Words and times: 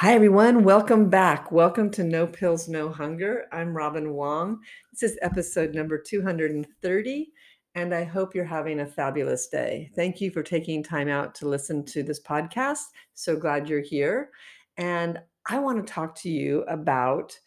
Hi, 0.00 0.14
everyone. 0.14 0.64
Welcome 0.64 1.10
back. 1.10 1.52
Welcome 1.52 1.90
to 1.90 2.02
No 2.02 2.26
Pills, 2.26 2.70
No 2.70 2.88
Hunger. 2.88 3.44
I'm 3.52 3.76
Robin 3.76 4.14
Wong. 4.14 4.60
This 4.90 5.02
is 5.02 5.18
episode 5.20 5.74
number 5.74 5.98
230, 5.98 7.32
and 7.74 7.94
I 7.94 8.04
hope 8.04 8.34
you're 8.34 8.46
having 8.46 8.80
a 8.80 8.86
fabulous 8.86 9.48
day. 9.48 9.90
Thank 9.94 10.18
you 10.22 10.30
for 10.30 10.42
taking 10.42 10.82
time 10.82 11.10
out 11.10 11.34
to 11.34 11.48
listen 11.48 11.84
to 11.84 12.02
this 12.02 12.18
podcast. 12.18 12.84
So 13.12 13.36
glad 13.36 13.68
you're 13.68 13.82
here. 13.82 14.30
And 14.78 15.20
I 15.46 15.58
want 15.58 15.86
to 15.86 15.92
talk 15.92 16.14
to 16.20 16.30
you 16.30 16.62
about 16.62 17.38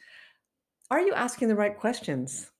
are 0.92 1.02
you 1.02 1.16
asking 1.16 1.48
the 1.48 1.56
right 1.56 1.76
questions? 1.76 2.52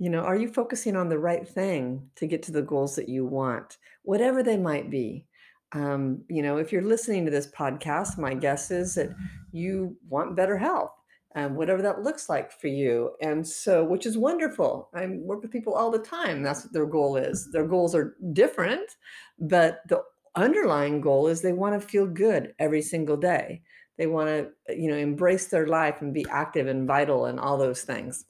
You 0.00 0.10
know, 0.10 0.22
are 0.22 0.36
you 0.36 0.48
focusing 0.48 0.96
on 0.96 1.08
the 1.08 1.20
right 1.20 1.46
thing 1.46 2.10
to 2.16 2.26
get 2.26 2.42
to 2.42 2.50
the 2.50 2.60
goals 2.60 2.96
that 2.96 3.08
you 3.08 3.24
want, 3.24 3.78
whatever 4.02 4.42
they 4.42 4.56
might 4.56 4.90
be? 4.90 5.28
Um, 5.76 6.22
you 6.28 6.42
know, 6.42 6.56
if 6.56 6.72
you're 6.72 6.82
listening 6.82 7.26
to 7.26 7.30
this 7.30 7.48
podcast, 7.48 8.16
my 8.16 8.32
guess 8.32 8.70
is 8.70 8.94
that 8.94 9.10
you 9.52 9.94
want 10.08 10.34
better 10.34 10.56
health 10.56 10.92
and 11.34 11.54
whatever 11.54 11.82
that 11.82 12.02
looks 12.02 12.30
like 12.30 12.50
for 12.50 12.68
you. 12.68 13.10
And 13.20 13.46
so, 13.46 13.84
which 13.84 14.06
is 14.06 14.16
wonderful. 14.16 14.88
I 14.94 15.06
work 15.06 15.42
with 15.42 15.52
people 15.52 15.74
all 15.74 15.90
the 15.90 15.98
time. 15.98 16.42
That's 16.42 16.64
what 16.64 16.72
their 16.72 16.86
goal 16.86 17.16
is. 17.18 17.50
Their 17.52 17.66
goals 17.66 17.94
are 17.94 18.16
different, 18.32 18.96
but 19.38 19.82
the 19.88 20.02
underlying 20.34 21.02
goal 21.02 21.26
is 21.26 21.42
they 21.42 21.52
want 21.52 21.78
to 21.78 21.86
feel 21.86 22.06
good 22.06 22.54
every 22.58 22.80
single 22.80 23.18
day. 23.18 23.60
They 23.98 24.06
want 24.06 24.28
to, 24.28 24.74
you 24.74 24.90
know, 24.90 24.96
embrace 24.96 25.48
their 25.48 25.66
life 25.66 26.00
and 26.00 26.14
be 26.14 26.24
active 26.30 26.68
and 26.68 26.86
vital 26.86 27.26
and 27.26 27.38
all 27.38 27.58
those 27.58 27.82
things. 27.82 28.24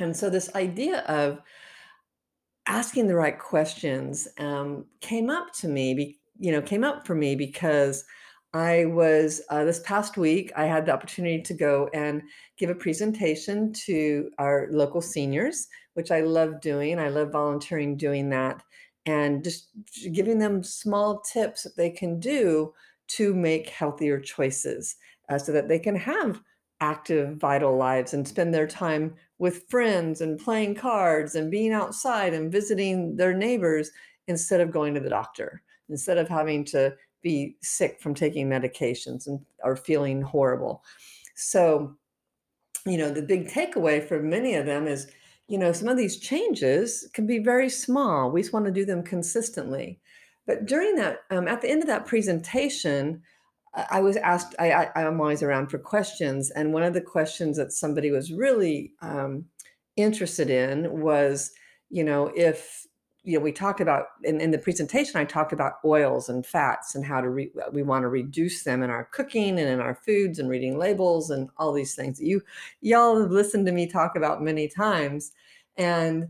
And 0.00 0.16
so, 0.16 0.28
this 0.28 0.52
idea 0.56 1.00
of 1.02 1.40
asking 2.66 3.06
the 3.06 3.14
right 3.14 3.38
questions 3.38 4.26
um, 4.38 4.84
came 5.00 5.30
up 5.30 5.52
to 5.54 5.68
me, 5.68 6.18
you 6.38 6.52
know, 6.52 6.62
came 6.62 6.84
up 6.84 7.06
for 7.06 7.14
me 7.14 7.34
because 7.34 8.04
I 8.54 8.86
was 8.86 9.42
uh, 9.50 9.64
this 9.64 9.80
past 9.80 10.16
week, 10.16 10.52
I 10.56 10.64
had 10.64 10.86
the 10.86 10.92
opportunity 10.92 11.42
to 11.42 11.54
go 11.54 11.90
and 11.92 12.22
give 12.56 12.70
a 12.70 12.74
presentation 12.74 13.72
to 13.84 14.30
our 14.38 14.68
local 14.70 15.02
seniors, 15.02 15.68
which 15.94 16.10
I 16.10 16.20
love 16.20 16.60
doing. 16.60 16.98
I 16.98 17.08
love 17.08 17.32
volunteering 17.32 17.96
doing 17.96 18.30
that 18.30 18.62
and 19.04 19.44
just 19.44 19.70
giving 20.12 20.38
them 20.38 20.62
small 20.62 21.20
tips 21.20 21.62
that 21.62 21.76
they 21.76 21.90
can 21.90 22.18
do 22.18 22.72
to 23.08 23.34
make 23.34 23.68
healthier 23.68 24.18
choices 24.18 24.96
uh, 25.28 25.38
so 25.38 25.52
that 25.52 25.68
they 25.68 25.78
can 25.78 25.94
have 25.96 26.40
active, 26.80 27.36
vital 27.36 27.76
lives 27.76 28.14
and 28.14 28.26
spend 28.26 28.52
their 28.52 28.66
time 28.66 29.14
with 29.38 29.68
friends 29.68 30.20
and 30.20 30.38
playing 30.38 30.74
cards 30.74 31.34
and 31.34 31.50
being 31.50 31.72
outside 31.72 32.34
and 32.34 32.52
visiting 32.52 33.16
their 33.16 33.32
neighbors 33.32 33.90
instead 34.28 34.60
of 34.60 34.72
going 34.72 34.94
to 34.94 35.00
the 35.00 35.08
doctor, 35.08 35.62
instead 35.88 36.18
of 36.18 36.28
having 36.28 36.64
to 36.64 36.94
be 37.22 37.56
sick 37.62 38.00
from 38.00 38.14
taking 38.14 38.48
medications 38.48 39.26
and 39.26 39.40
are 39.64 39.76
feeling 39.76 40.22
horrible. 40.22 40.84
So, 41.34 41.96
you 42.84 42.98
know, 42.98 43.10
the 43.10 43.22
big 43.22 43.48
takeaway 43.48 44.06
for 44.06 44.22
many 44.22 44.54
of 44.54 44.66
them 44.66 44.86
is, 44.86 45.08
you 45.48 45.58
know, 45.58 45.72
some 45.72 45.88
of 45.88 45.96
these 45.96 46.18
changes 46.18 47.08
can 47.12 47.26
be 47.26 47.38
very 47.38 47.68
small. 47.68 48.30
We 48.30 48.42
just 48.42 48.52
want 48.52 48.66
to 48.66 48.72
do 48.72 48.84
them 48.84 49.02
consistently. 49.02 50.00
But 50.46 50.66
during 50.66 50.94
that, 50.96 51.20
um, 51.30 51.48
at 51.48 51.60
the 51.60 51.70
end 51.70 51.82
of 51.82 51.88
that 51.88 52.06
presentation, 52.06 53.22
I 53.90 54.00
was 54.00 54.16
asked, 54.16 54.54
I, 54.58 54.88
I, 54.94 55.02
am 55.02 55.20
always 55.20 55.42
around 55.42 55.68
for 55.68 55.78
questions. 55.78 56.50
And 56.50 56.72
one 56.72 56.82
of 56.82 56.94
the 56.94 57.00
questions 57.00 57.58
that 57.58 57.72
somebody 57.72 58.10
was 58.10 58.32
really 58.32 58.92
um, 59.02 59.44
interested 59.96 60.48
in 60.48 61.00
was, 61.00 61.52
you 61.90 62.02
know, 62.02 62.32
if, 62.34 62.86
you 63.26 63.36
know, 63.36 63.42
we 63.42 63.50
talked 63.50 63.80
about 63.80 64.06
in, 64.22 64.40
in 64.40 64.52
the 64.52 64.58
presentation, 64.58 65.20
I 65.20 65.24
talked 65.24 65.52
about 65.52 65.80
oils 65.84 66.28
and 66.28 66.46
fats 66.46 66.94
and 66.94 67.04
how 67.04 67.20
to, 67.20 67.28
re, 67.28 67.50
we 67.72 67.82
want 67.82 68.04
to 68.04 68.08
reduce 68.08 68.62
them 68.62 68.84
in 68.84 68.88
our 68.88 69.06
cooking 69.06 69.58
and 69.58 69.68
in 69.68 69.80
our 69.80 69.96
foods 69.96 70.38
and 70.38 70.48
reading 70.48 70.78
labels 70.78 71.30
and 71.30 71.50
all 71.56 71.72
these 71.72 71.96
things 71.96 72.18
that 72.18 72.26
you, 72.26 72.40
y'all 72.82 73.20
have 73.20 73.32
listened 73.32 73.66
to 73.66 73.72
me 73.72 73.88
talk 73.88 74.14
about 74.14 74.44
many 74.44 74.68
times. 74.68 75.32
And 75.76 76.28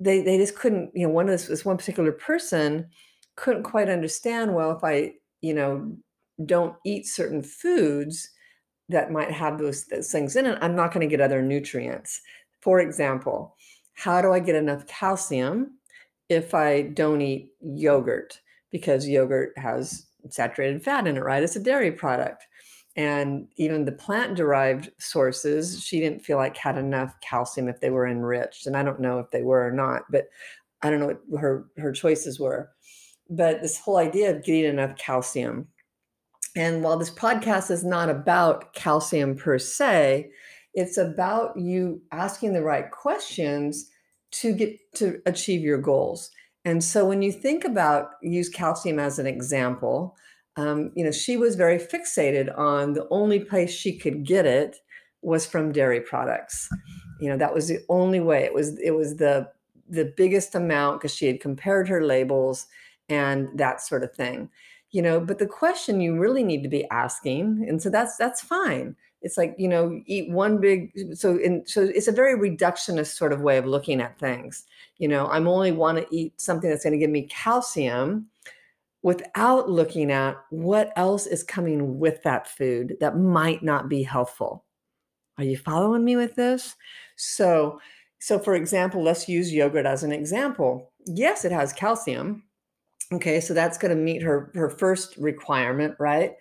they, 0.00 0.22
they 0.22 0.38
just 0.38 0.56
couldn't, 0.56 0.90
you 0.94 1.06
know, 1.06 1.12
one 1.12 1.26
of 1.26 1.32
this, 1.32 1.46
this 1.46 1.66
one 1.66 1.76
particular 1.76 2.10
person 2.10 2.88
couldn't 3.36 3.64
quite 3.64 3.90
understand, 3.90 4.54
well, 4.54 4.74
if 4.74 4.82
I, 4.82 5.12
you 5.42 5.52
know, 5.52 5.94
don't 6.46 6.74
eat 6.86 7.06
certain 7.06 7.42
foods 7.42 8.30
that 8.88 9.12
might 9.12 9.30
have 9.30 9.58
those, 9.58 9.84
those 9.84 10.10
things 10.10 10.36
in 10.36 10.46
it, 10.46 10.58
I'm 10.62 10.74
not 10.74 10.94
going 10.94 11.06
to 11.06 11.16
get 11.16 11.20
other 11.20 11.42
nutrients. 11.42 12.22
For 12.62 12.80
example, 12.80 13.56
how 13.92 14.22
do 14.22 14.32
I 14.32 14.40
get 14.40 14.54
enough 14.54 14.86
calcium 14.86 15.72
if 16.30 16.54
I 16.54 16.82
don't 16.82 17.20
eat 17.20 17.52
yogurt? 17.60 18.40
Because 18.70 19.06
yogurt 19.06 19.52
has 19.58 20.06
saturated 20.30 20.82
fat 20.82 21.06
in 21.06 21.18
it, 21.18 21.24
right? 21.24 21.42
It's 21.42 21.56
a 21.56 21.62
dairy 21.62 21.92
product. 21.92 22.46
And 22.96 23.48
even 23.56 23.84
the 23.84 23.92
plant 23.92 24.36
derived 24.36 24.90
sources, 24.98 25.84
she 25.84 26.00
didn't 26.00 26.24
feel 26.24 26.38
like 26.38 26.56
had 26.56 26.78
enough 26.78 27.14
calcium 27.20 27.68
if 27.68 27.80
they 27.80 27.90
were 27.90 28.06
enriched. 28.06 28.66
And 28.66 28.76
I 28.76 28.82
don't 28.82 29.00
know 29.00 29.18
if 29.18 29.30
they 29.30 29.42
were 29.42 29.66
or 29.66 29.72
not, 29.72 30.02
but 30.10 30.28
I 30.82 30.90
don't 30.90 31.00
know 31.00 31.18
what 31.26 31.40
her, 31.40 31.66
her 31.76 31.92
choices 31.92 32.40
were. 32.40 32.70
But 33.28 33.60
this 33.60 33.78
whole 33.78 33.98
idea 33.98 34.34
of 34.34 34.44
getting 34.44 34.64
enough 34.64 34.96
calcium 34.96 35.68
and 36.56 36.82
while 36.82 36.96
this 36.96 37.10
podcast 37.10 37.70
is 37.70 37.84
not 37.84 38.08
about 38.08 38.74
calcium 38.74 39.36
per 39.36 39.58
se, 39.58 40.30
it's 40.74 40.98
about 40.98 41.56
you 41.56 42.02
asking 42.12 42.52
the 42.52 42.62
right 42.62 42.90
questions 42.90 43.89
to 44.32 44.52
get 44.52 44.78
to 44.94 45.20
achieve 45.26 45.62
your 45.62 45.78
goals. 45.78 46.30
And 46.64 46.82
so 46.84 47.06
when 47.06 47.22
you 47.22 47.32
think 47.32 47.64
about 47.64 48.10
use 48.22 48.48
calcium 48.48 48.98
as 48.98 49.18
an 49.18 49.26
example, 49.26 50.16
um, 50.56 50.92
you 50.94 51.04
know, 51.04 51.10
she 51.10 51.36
was 51.36 51.56
very 51.56 51.78
fixated 51.78 52.56
on 52.58 52.92
the 52.92 53.08
only 53.10 53.40
place 53.40 53.72
she 53.72 53.96
could 53.96 54.24
get 54.24 54.46
it 54.46 54.76
was 55.22 55.46
from 55.46 55.72
dairy 55.72 56.00
products. 56.00 56.68
You 57.20 57.28
know, 57.28 57.36
that 57.38 57.54
was 57.54 57.68
the 57.68 57.78
only 57.88 58.20
way. 58.20 58.44
It 58.44 58.54
was 58.54 58.78
it 58.80 58.92
was 58.92 59.16
the 59.16 59.50
the 59.88 60.12
biggest 60.16 60.54
amount 60.54 61.00
because 61.00 61.14
she 61.14 61.26
had 61.26 61.40
compared 61.40 61.88
her 61.88 62.04
labels 62.04 62.66
and 63.08 63.48
that 63.58 63.80
sort 63.82 64.04
of 64.04 64.14
thing 64.14 64.48
you 64.90 65.02
know 65.02 65.20
but 65.20 65.38
the 65.38 65.46
question 65.46 66.00
you 66.00 66.18
really 66.18 66.44
need 66.44 66.62
to 66.62 66.68
be 66.68 66.88
asking 66.90 67.64
and 67.68 67.82
so 67.82 67.90
that's 67.90 68.16
that's 68.16 68.40
fine 68.40 68.96
it's 69.22 69.36
like 69.36 69.54
you 69.58 69.68
know 69.68 70.00
eat 70.06 70.30
one 70.30 70.60
big 70.60 70.92
so 71.14 71.36
in 71.36 71.66
so 71.66 71.82
it's 71.82 72.08
a 72.08 72.12
very 72.12 72.34
reductionist 72.38 73.16
sort 73.16 73.32
of 73.32 73.40
way 73.40 73.58
of 73.58 73.66
looking 73.66 74.00
at 74.00 74.18
things. 74.18 74.64
You 74.98 75.08
know 75.08 75.26
i'm 75.28 75.48
only 75.48 75.72
want 75.72 75.98
to 75.98 76.14
eat 76.14 76.40
something 76.40 76.68
that's 76.68 76.84
going 76.84 76.92
to 76.92 76.98
give 76.98 77.10
me 77.10 77.22
calcium 77.22 78.26
without 79.02 79.70
looking 79.70 80.10
at 80.10 80.36
what 80.50 80.92
else 80.96 81.26
is 81.26 81.42
coming 81.42 81.98
with 81.98 82.22
that 82.22 82.46
food 82.48 82.96
that 83.00 83.16
might 83.16 83.62
not 83.62 83.88
be 83.88 84.02
helpful. 84.02 84.62
Are 85.38 85.44
you 85.44 85.56
following 85.56 86.04
me 86.04 86.16
with 86.16 86.34
this? 86.34 86.76
So 87.16 87.80
so 88.18 88.38
for 88.38 88.54
example 88.54 89.02
let's 89.02 89.28
use 89.28 89.52
yogurt 89.52 89.86
as 89.86 90.02
an 90.02 90.12
example. 90.12 90.92
Yes 91.06 91.44
it 91.44 91.52
has 91.52 91.72
calcium. 91.72 92.44
Okay, 93.12 93.40
so 93.40 93.54
that's 93.54 93.76
going 93.76 93.90
to 93.96 94.00
meet 94.00 94.22
her 94.22 94.52
her 94.54 94.70
first 94.70 95.16
requirement, 95.16 95.96
right? 95.98 96.36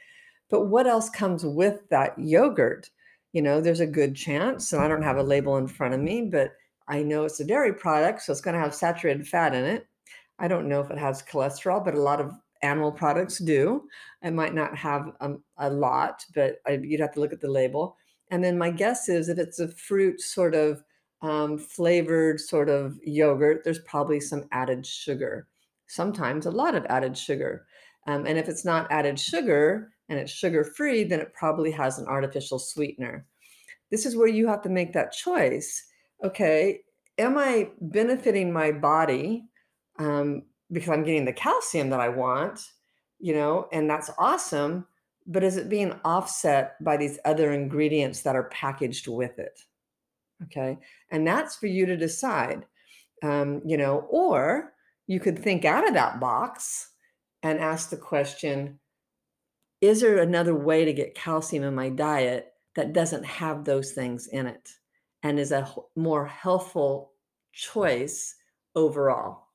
But 0.50 0.66
what 0.66 0.88
else 0.88 1.10
comes 1.10 1.46
with 1.46 1.88
that 1.90 2.18
yogurt? 2.18 2.90
You 3.34 3.42
know, 3.42 3.62
there's 3.62 3.80
a 3.80 3.88
good 3.88 4.16
chance, 4.16 4.74
and 4.74 4.82
I 4.82 4.88
don't 4.88 5.04
have 5.04 5.18
a 5.18 5.24
label 5.24 5.58
in 5.58 5.68
front 5.68 5.94
of 5.94 6.00
me, 6.00 6.30
but 6.32 6.52
I 6.88 7.04
know 7.04 7.26
it's 7.26 7.40
a 7.40 7.46
dairy 7.46 7.74
product, 7.74 8.24
so 8.24 8.32
it's 8.32 8.42
going 8.42 8.56
to 8.56 8.60
have 8.60 8.74
saturated 8.74 9.28
fat 9.28 9.54
in 9.54 9.64
it. 9.64 9.88
I 10.40 10.48
don't 10.48 10.68
know 10.68 10.82
if 10.82 10.90
it 10.90 10.98
has 10.98 11.22
cholesterol, 11.22 11.86
but 11.86 11.94
a 11.94 12.02
lot 12.02 12.20
of 12.20 12.34
animal 12.64 12.92
products 12.92 13.38
do. 13.38 13.84
It 14.24 14.32
might 14.32 14.56
not 14.56 14.76
have 14.76 15.12
um, 15.22 15.44
a 15.58 15.70
lot, 15.70 16.26
but 16.34 16.56
I, 16.66 16.80
you'd 16.82 17.00
have 17.02 17.14
to 17.14 17.20
look 17.20 17.34
at 17.34 17.42
the 17.42 17.52
label. 17.52 17.96
And 18.32 18.44
then 18.44 18.58
my 18.58 18.72
guess 18.72 19.10
is 19.10 19.30
if 19.30 19.38
it's 19.38 19.60
a 19.60 19.68
fruit 19.68 20.22
sort 20.22 20.56
of 20.56 20.84
um, 21.22 21.58
flavored 21.58 22.40
sort 22.40 22.70
of 22.70 22.98
yogurt, 23.04 23.64
there's 23.64 23.80
probably 23.80 24.20
some 24.20 24.46
added 24.52 24.86
sugar, 24.86 25.48
sometimes 25.88 26.46
a 26.46 26.52
lot 26.52 26.76
of 26.76 26.86
added 26.90 27.18
sugar. 27.18 27.66
Um, 28.08 28.26
and 28.26 28.38
if 28.38 28.48
it's 28.48 28.66
not 28.66 28.92
added 28.92 29.20
sugar 29.20 29.92
and 30.10 30.20
it's 30.20 30.32
sugar 30.32 30.64
free, 30.64 31.04
then 31.04 31.20
it 31.20 31.34
probably 31.34 31.72
has 31.72 31.98
an 31.98 32.08
artificial 32.08 32.60
sweetener. 32.60 33.26
This 33.92 34.06
is 34.06 34.16
where 34.16 34.28
you 34.28 34.48
have 34.48 34.62
to 34.64 34.70
make 34.70 34.94
that 34.94 35.12
choice. 35.12 35.86
Okay, 36.24 36.82
am 37.18 37.38
I 37.38 37.70
benefiting 37.80 38.52
my 38.52 38.72
body 38.72 39.46
um, 40.00 40.44
because 40.72 40.90
I'm 40.90 41.04
getting 41.04 41.26
the 41.26 41.34
calcium 41.34 41.90
that 41.90 42.00
I 42.00 42.10
want, 42.10 42.62
you 43.20 43.34
know, 43.34 43.68
and 43.72 43.90
that's 43.90 44.10
awesome. 44.18 44.86
But 45.28 45.44
is 45.44 45.58
it 45.58 45.70
being 45.70 45.94
offset 46.04 46.84
by 46.84 46.98
these 46.98 47.20
other 47.26 47.52
ingredients 47.52 48.22
that 48.24 48.36
are 48.36 48.50
packaged 48.50 49.08
with 49.08 49.38
it? 49.38 49.60
Okay. 50.44 50.78
And 51.12 51.28
that's 51.28 51.56
for 51.58 51.68
you 51.68 51.86
to 51.86 51.98
decide, 51.98 52.66
um, 53.22 53.62
you 53.66 53.78
know, 53.78 54.08
or 54.10 54.74
you 55.08 55.20
could 55.20 55.38
think 55.38 55.66
out 55.66 55.88
of 55.88 55.94
that 55.94 56.20
box 56.20 56.92
and 57.44 57.60
ask 57.60 57.90
the 57.90 57.98
question 57.98 58.80
Is 59.82 60.02
there 60.02 60.18
another 60.18 60.56
way 60.56 60.86
to 60.86 60.94
get 60.94 61.16
calcium 61.16 61.64
in 61.64 61.74
my 61.74 61.90
diet 61.90 62.54
that 62.76 62.94
doesn't 62.94 63.26
have 63.26 63.64
those 63.64 63.94
things 63.94 64.28
in 64.28 64.46
it 64.46 64.70
and 65.24 65.40
is 65.40 65.52
a 65.52 65.74
more 65.96 66.26
healthful 66.26 67.14
choice 67.54 68.36
overall? 68.76 69.48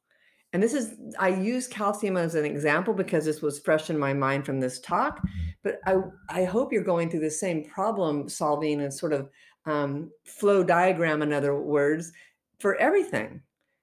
And 0.55 0.63
this 0.63 0.73
is, 0.73 0.95
I 1.19 1.29
use 1.31 1.67
calcium 1.67 2.17
as 2.17 2.37
an 2.37 2.45
example 2.45 2.95
because 2.95 3.25
this 3.25 3.43
was 3.43 3.59
fresh 3.59 3.91
in 3.91 3.99
my 3.99 4.15
mind 4.15 4.47
from 4.47 4.61
this 4.61 4.81
talk. 4.81 5.21
But 5.65 5.81
I, 5.85 5.97
I 6.29 6.45
hope 6.45 6.73
you're 6.73 6.85
going 6.85 7.11
through 7.11 7.21
the 7.21 7.31
same 7.31 7.65
problem 7.65 8.29
solving 8.29 8.81
and 8.81 8.95
sort 8.95 9.13
of 9.13 9.31
um, 9.67 10.13
flow 10.25 10.63
diagram, 10.63 11.23
in 11.23 11.33
other 11.33 11.61
words, 11.61 12.13
for 12.61 12.77
everything, 12.77 13.41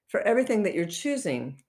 for 0.08 0.20
everything 0.22 0.62
that 0.62 0.74
you're 0.74 0.86
choosing. 0.86 1.62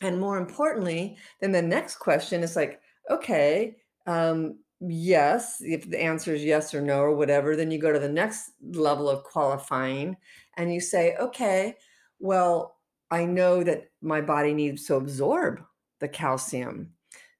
And 0.00 0.18
more 0.18 0.38
importantly, 0.38 1.18
then 1.40 1.52
the 1.52 1.60
next 1.60 1.96
question 1.96 2.42
is 2.42 2.56
like, 2.56 2.80
okay, 3.10 3.76
um, 4.10 4.58
yes, 4.80 5.58
if 5.60 5.88
the 5.88 6.02
answer 6.02 6.34
is 6.34 6.44
yes 6.44 6.74
or 6.74 6.80
no 6.80 7.00
or 7.00 7.14
whatever, 7.14 7.56
then 7.56 7.70
you 7.70 7.78
go 7.78 7.92
to 7.92 7.98
the 7.98 8.08
next 8.08 8.52
level 8.62 9.08
of 9.08 9.24
qualifying 9.24 10.16
and 10.56 10.72
you 10.72 10.80
say, 10.80 11.16
okay, 11.20 11.76
well, 12.18 12.76
I 13.10 13.24
know 13.24 13.62
that 13.64 13.90
my 14.02 14.20
body 14.20 14.54
needs 14.54 14.86
to 14.86 14.96
absorb 14.96 15.62
the 16.00 16.08
calcium. 16.08 16.90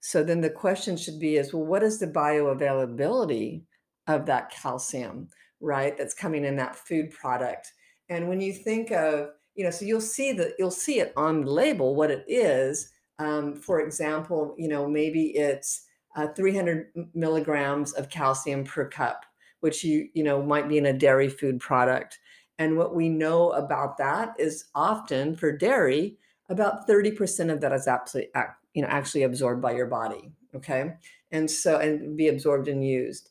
So 0.01 0.25
then 0.25 0.41
the 0.41 0.51
question 0.51 0.97
should 0.97 1.21
be 1.21 1.37
is, 1.37 1.53
well, 1.53 1.65
what 1.65 1.83
is 1.83 1.99
the 1.99 2.07
bioavailability 2.07 3.63
of 4.07 4.27
that 4.27 4.51
calcium? 4.51 5.29
right 5.61 5.97
that's 5.97 6.15
coming 6.15 6.45
in 6.45 6.57
that 6.57 6.75
food 6.75 7.11
product 7.11 7.73
and 8.09 8.29
when 8.29 8.41
you 8.41 8.53
think 8.53 8.91
of 8.91 9.31
you 9.55 9.65
know 9.65 9.71
so 9.71 9.85
you'll 9.85 10.01
see 10.01 10.33
that 10.33 10.55
you'll 10.59 10.71
see 10.71 11.01
it 11.01 11.13
on 11.17 11.43
the 11.43 11.51
label 11.51 11.95
what 11.95 12.11
it 12.11 12.25
is 12.27 12.91
um, 13.19 13.55
for 13.55 13.81
example 13.81 14.55
you 14.59 14.69
know 14.69 14.89
maybe 14.89 15.37
it's 15.37 15.87
uh, 16.17 16.29
300 16.29 16.89
milligrams 17.15 17.93
of 17.93 18.11
calcium 18.11 18.65
per 18.65 18.89
cup 18.89 19.25
which 19.61 19.85
you 19.85 20.09
you 20.15 20.25
know 20.25 20.43
might 20.43 20.69
be 20.69 20.79
in 20.79 20.87
a 20.87 20.93
dairy 20.93 21.29
food 21.29 21.61
product. 21.61 22.19
And 22.59 22.77
what 22.77 22.95
we 22.95 23.09
know 23.09 23.51
about 23.53 23.97
that 23.99 24.35
is 24.39 24.67
often 24.75 25.35
for 25.37 25.57
dairy 25.57 26.19
about 26.51 26.87
30% 26.87 27.51
of 27.51 27.61
that 27.63 27.73
is 27.73 27.87
absolutely 27.87 28.33
you 28.75 28.83
know 28.83 28.89
actually 28.89 29.23
absorbed 29.23 29.63
by 29.63 29.73
your 29.73 29.87
body 29.87 30.33
okay? 30.55 30.95
And 31.31 31.51
so 31.51 31.79
and 31.79 32.17
be 32.17 32.29
absorbed 32.29 32.69
and 32.69 32.85
used 32.85 33.30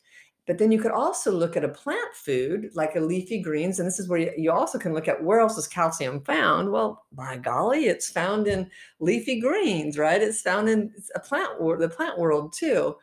but 0.49 0.57
then 0.57 0.71
you 0.71 0.81
could 0.81 0.89
also 0.89 1.31
look 1.31 1.55
at 1.55 1.63
a 1.63 1.69
plant 1.69 2.15
food 2.15 2.71
like 2.73 2.95
a 2.95 2.99
leafy 2.99 3.39
greens, 3.39 3.77
and 3.77 3.85
this 3.85 3.99
is 3.99 4.07
where 4.07 4.35
you, 4.35 4.51
also 4.51 4.79
can 4.79 4.95
look 4.95 5.07
at 5.07 5.23
where 5.23 5.41
else 5.41 5.59
is 5.59 5.67
calcium 5.67 6.21
found. 6.21 6.71
Well, 6.71 7.05
by 7.11 7.37
golly, 7.37 7.85
it's 7.85 8.09
found 8.09 8.47
in 8.47 8.67
leafy 8.99 9.39
greens, 9.39 9.95
right? 9.95 10.19
It's 10.19 10.41
found 10.41 10.67
in 10.67 10.91
a 11.13 11.19
plant 11.19 11.61
world, 11.61 11.83
the 11.83 11.87
plant 11.87 12.17
world 12.17 12.51
too. 12.51 12.95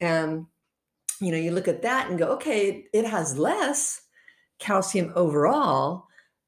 And 0.00 0.46
you 1.20 1.30
know, 1.30 1.36
you 1.36 1.50
look 1.50 1.68
at 1.68 1.82
that 1.82 2.08
and 2.08 2.18
go, 2.18 2.28
okay, 2.28 2.86
it 2.94 3.04
has 3.04 3.36
less 3.36 4.00
calcium 4.58 5.12
overall, 5.14 6.06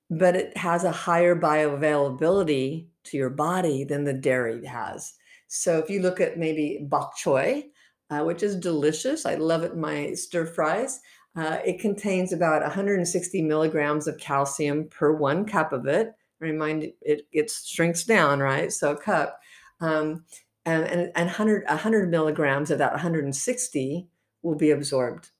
but 0.09 0.37
it 0.37 0.57
has 0.57 0.85
a 0.85 0.91
higher 0.91 1.37
bioavailability 1.37 2.87
to 3.05 3.17
your 3.19 3.29
body 3.29 3.85
than 3.85 4.05
the 4.05 4.15
dairy 4.15 4.65
has. 4.65 5.13
So 5.49 5.77
if 5.77 5.91
you 5.91 6.01
look 6.01 6.19
at 6.19 6.39
maybe 6.39 6.87
bok 6.89 7.15
choy, 7.19 7.65
uh, 8.11 8.23
which 8.23 8.43
is 8.43 8.57
delicious. 8.57 9.27
I 9.27 9.35
love 9.35 9.63
it 9.63 9.73
in 9.73 9.81
my 9.81 10.15
stir 10.15 10.47
fries. 10.47 11.01
Uh, 11.37 11.59
it 11.65 11.79
contains 11.79 12.33
about 12.33 12.63
160 12.63 13.43
milligrams 13.43 14.07
of 14.07 14.19
calcium 14.19 14.89
per 14.89 15.13
one 15.13 15.45
cup 15.45 15.73
of 15.73 15.87
it. 15.87 16.15
Remind 16.41 16.85
it, 17.03 17.27
it 17.33 17.51
shrinks 17.51 18.05
down, 18.05 18.41
right? 18.41 18.73
So 18.73 18.93
a 18.93 18.97
cup. 18.97 19.39
Um, 19.81 20.25
and, 20.65 20.85
and, 20.85 21.13
and 21.15 21.27
100, 21.27 21.65
100 21.67 22.11
milligrams 22.11 22.71
of 22.71 22.79
that 22.79 22.93
160 22.93 24.09
will 24.43 24.55
be 24.55 24.71
absorbed. 24.71 25.31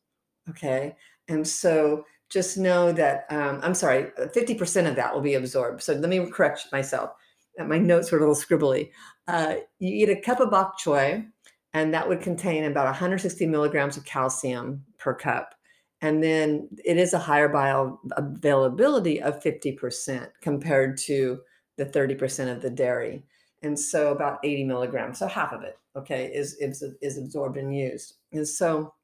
Okay. 0.51 0.95
And 1.29 1.47
so 1.47 2.05
just 2.29 2.59
know 2.59 2.93
that, 2.93 3.25
um, 3.31 3.61
I'm 3.63 3.75
sorry, 3.75 4.11
50% 4.19 4.89
of 4.89 4.97
that 4.97 5.15
will 5.15 5.23
be 5.23 5.35
absorbed. 5.35 5.83
So 5.83 5.95
let 5.95 6.09
me 6.09 6.25
correct 6.31 6.67
myself. 6.73 7.11
My 7.59 7.79
notes 7.79 8.13
were 8.13 8.19
a 8.19 8.21
little 8.21 8.35
scribbly. 8.35 8.91
Uh, 9.27 9.57
you 9.79 10.05
eat 10.05 10.11
a 10.11 10.21
cup 10.21 10.41
of 10.41 10.51
bok 10.51 10.79
choy, 10.79 11.27
and 11.77 11.93
that 11.93 12.09
would 12.09 12.23
contain 12.23 12.65
about 12.65 12.87
160 12.87 13.47
milligrams 13.47 13.99
of 13.99 14.05
calcium 14.07 14.83
per 14.97 15.13
cup. 15.13 15.55
And 16.01 16.23
then 16.23 16.71
it 16.83 16.97
is 16.97 17.13
a 17.13 17.19
higher 17.19 17.51
bioavailability 17.51 19.21
of 19.21 19.43
50% 19.43 20.31
compared 20.41 20.97
to 21.01 21.39
the 21.77 21.85
30% 21.85 22.51
of 22.51 22.63
the 22.63 22.71
dairy. 22.71 23.25
And 23.63 23.79
so 23.79 24.11
about 24.11 24.39
80 24.43 24.65
milligrams, 24.65 25.19
so 25.19 25.27
half 25.27 25.53
of 25.53 25.65
it, 25.65 25.79
okay, 25.95 26.33
is, 26.33 26.55
is, 26.55 26.83
is 27.03 27.19
absorbed 27.19 27.59
and 27.59 27.77
used. 27.77 28.15
And 28.33 28.49
so 28.49 28.95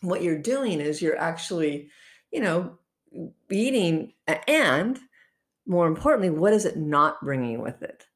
what 0.00 0.22
you're 0.22 0.38
doing 0.38 0.80
is 0.80 1.02
you're 1.02 1.18
actually, 1.18 1.90
you 2.32 2.40
know, 2.40 2.78
eating, 3.50 4.14
and 4.46 4.98
more 5.66 5.86
importantly, 5.86 6.30
what 6.30 6.54
is 6.54 6.64
it 6.64 6.78
not 6.78 7.20
bringing 7.20 7.60
with 7.60 7.82
it? 7.82 8.06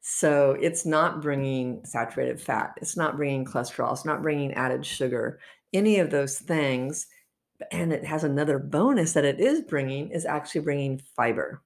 So 0.00 0.56
it's 0.60 0.86
not 0.86 1.20
bringing 1.20 1.84
saturated 1.84 2.40
fat, 2.40 2.74
it's 2.80 2.96
not 2.96 3.16
bringing 3.16 3.44
cholesterol, 3.44 3.92
it's 3.92 4.04
not 4.04 4.22
bringing 4.22 4.52
added 4.54 4.84
sugar, 4.84 5.40
any 5.72 5.98
of 5.98 6.10
those 6.10 6.38
things. 6.38 7.06
And 7.70 7.92
it 7.92 8.04
has 8.04 8.24
another 8.24 8.58
bonus 8.58 9.12
that 9.12 9.26
it 9.26 9.38
is 9.38 9.60
bringing 9.60 10.10
is 10.10 10.24
actually 10.24 10.62
bringing 10.62 11.02
fiber. 11.14 11.62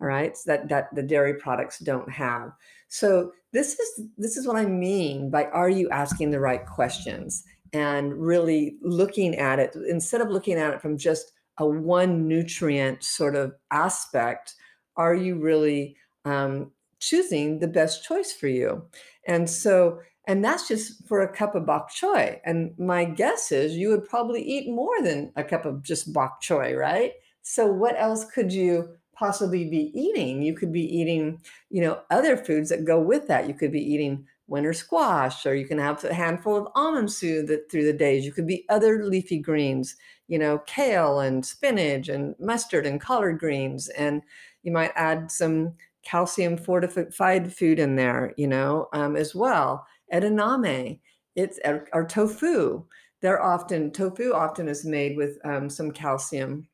All 0.00 0.08
right, 0.08 0.36
so 0.36 0.50
that 0.50 0.68
that 0.68 0.92
the 0.94 1.02
dairy 1.02 1.34
products 1.34 1.78
don't 1.78 2.10
have. 2.10 2.50
So 2.88 3.32
this 3.52 3.78
is 3.78 4.06
this 4.18 4.36
is 4.36 4.46
what 4.46 4.56
I 4.56 4.66
mean 4.66 5.30
by 5.30 5.44
are 5.46 5.70
you 5.70 5.88
asking 5.90 6.32
the 6.32 6.40
right 6.40 6.66
questions 6.66 7.44
and 7.72 8.12
really 8.14 8.76
looking 8.82 9.36
at 9.36 9.58
it 9.58 9.76
instead 9.88 10.20
of 10.20 10.28
looking 10.28 10.58
at 10.58 10.74
it 10.74 10.82
from 10.82 10.98
just 10.98 11.32
a 11.58 11.66
one 11.66 12.26
nutrient 12.26 13.02
sort 13.04 13.36
of 13.36 13.54
aspect. 13.70 14.54
Are 14.96 15.14
you 15.14 15.38
really 15.38 15.96
um, 16.24 16.72
choosing 17.02 17.58
the 17.58 17.68
best 17.68 18.04
choice 18.04 18.32
for 18.32 18.46
you. 18.46 18.82
And 19.26 19.50
so, 19.50 20.00
and 20.28 20.44
that's 20.44 20.68
just 20.68 21.06
for 21.08 21.20
a 21.20 21.36
cup 21.36 21.56
of 21.56 21.66
bok 21.66 21.90
choy. 21.90 22.38
And 22.44 22.72
my 22.78 23.04
guess 23.04 23.50
is 23.50 23.76
you 23.76 23.88
would 23.88 24.08
probably 24.08 24.40
eat 24.40 24.70
more 24.70 25.02
than 25.02 25.32
a 25.34 25.42
cup 25.42 25.66
of 25.66 25.82
just 25.82 26.12
bok 26.12 26.40
choy, 26.40 26.78
right? 26.78 27.12
So, 27.42 27.66
what 27.66 27.96
else 27.98 28.24
could 28.24 28.52
you 28.52 28.88
possibly 29.14 29.68
be 29.68 29.90
eating? 29.94 30.42
You 30.42 30.54
could 30.54 30.72
be 30.72 30.84
eating, 30.84 31.40
you 31.70 31.82
know, 31.82 32.00
other 32.10 32.36
foods 32.36 32.68
that 32.68 32.84
go 32.84 33.00
with 33.00 33.26
that. 33.26 33.48
You 33.48 33.54
could 33.54 33.72
be 33.72 33.82
eating 33.82 34.24
winter 34.46 34.72
squash, 34.72 35.44
or 35.44 35.56
you 35.56 35.66
can 35.66 35.78
have 35.78 36.04
a 36.04 36.14
handful 36.14 36.56
of 36.56 36.68
almond 36.76 37.10
soup 37.10 37.48
that, 37.48 37.68
through 37.70 37.84
the 37.84 37.92
days. 37.92 38.24
You 38.24 38.32
could 38.32 38.46
be 38.46 38.64
other 38.68 39.04
leafy 39.04 39.38
greens, 39.38 39.96
you 40.28 40.38
know, 40.38 40.58
kale 40.66 41.18
and 41.18 41.44
spinach 41.44 42.08
and 42.08 42.36
mustard 42.38 42.86
and 42.86 43.00
collard 43.00 43.40
greens. 43.40 43.88
And 43.88 44.22
you 44.62 44.70
might 44.70 44.92
add 44.94 45.32
some 45.32 45.74
calcium 46.04 46.56
fortified 46.56 47.52
food 47.52 47.78
in 47.78 47.96
there, 47.96 48.34
you 48.36 48.46
know, 48.46 48.88
um, 48.92 49.16
as 49.16 49.34
well. 49.34 49.86
Edamame, 50.12 51.00
it's 51.36 51.58
our 51.92 52.06
tofu. 52.06 52.84
They're 53.20 53.42
often 53.42 53.90
tofu 53.92 54.32
often 54.32 54.68
is 54.68 54.84
made 54.84 55.16
with 55.16 55.38
um, 55.44 55.70
some 55.70 55.92
calcium. 55.92 56.68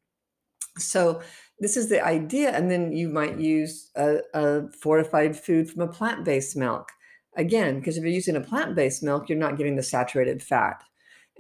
So 0.79 1.21
this 1.61 1.77
is 1.77 1.89
the 1.89 2.05
idea, 2.05 2.51
and 2.51 2.71
then 2.71 2.93
you 2.93 3.09
might 3.09 3.39
use 3.39 3.91
a, 3.97 4.19
a 4.35 4.71
fortified 4.73 5.37
food 5.37 5.71
from 5.71 5.83
a 5.83 5.89
plant-based 5.89 6.57
milk. 6.57 6.91
Again, 7.37 7.79
because 7.79 7.97
if 7.97 8.03
you're 8.03 8.13
using 8.13 8.37
a 8.37 8.41
plant-based 8.41 9.03
milk, 9.03 9.29
you're 9.29 9.39
not 9.39 9.59
getting 9.59 9.77
the 9.77 9.83
saturated 9.83 10.43
fat. 10.43 10.83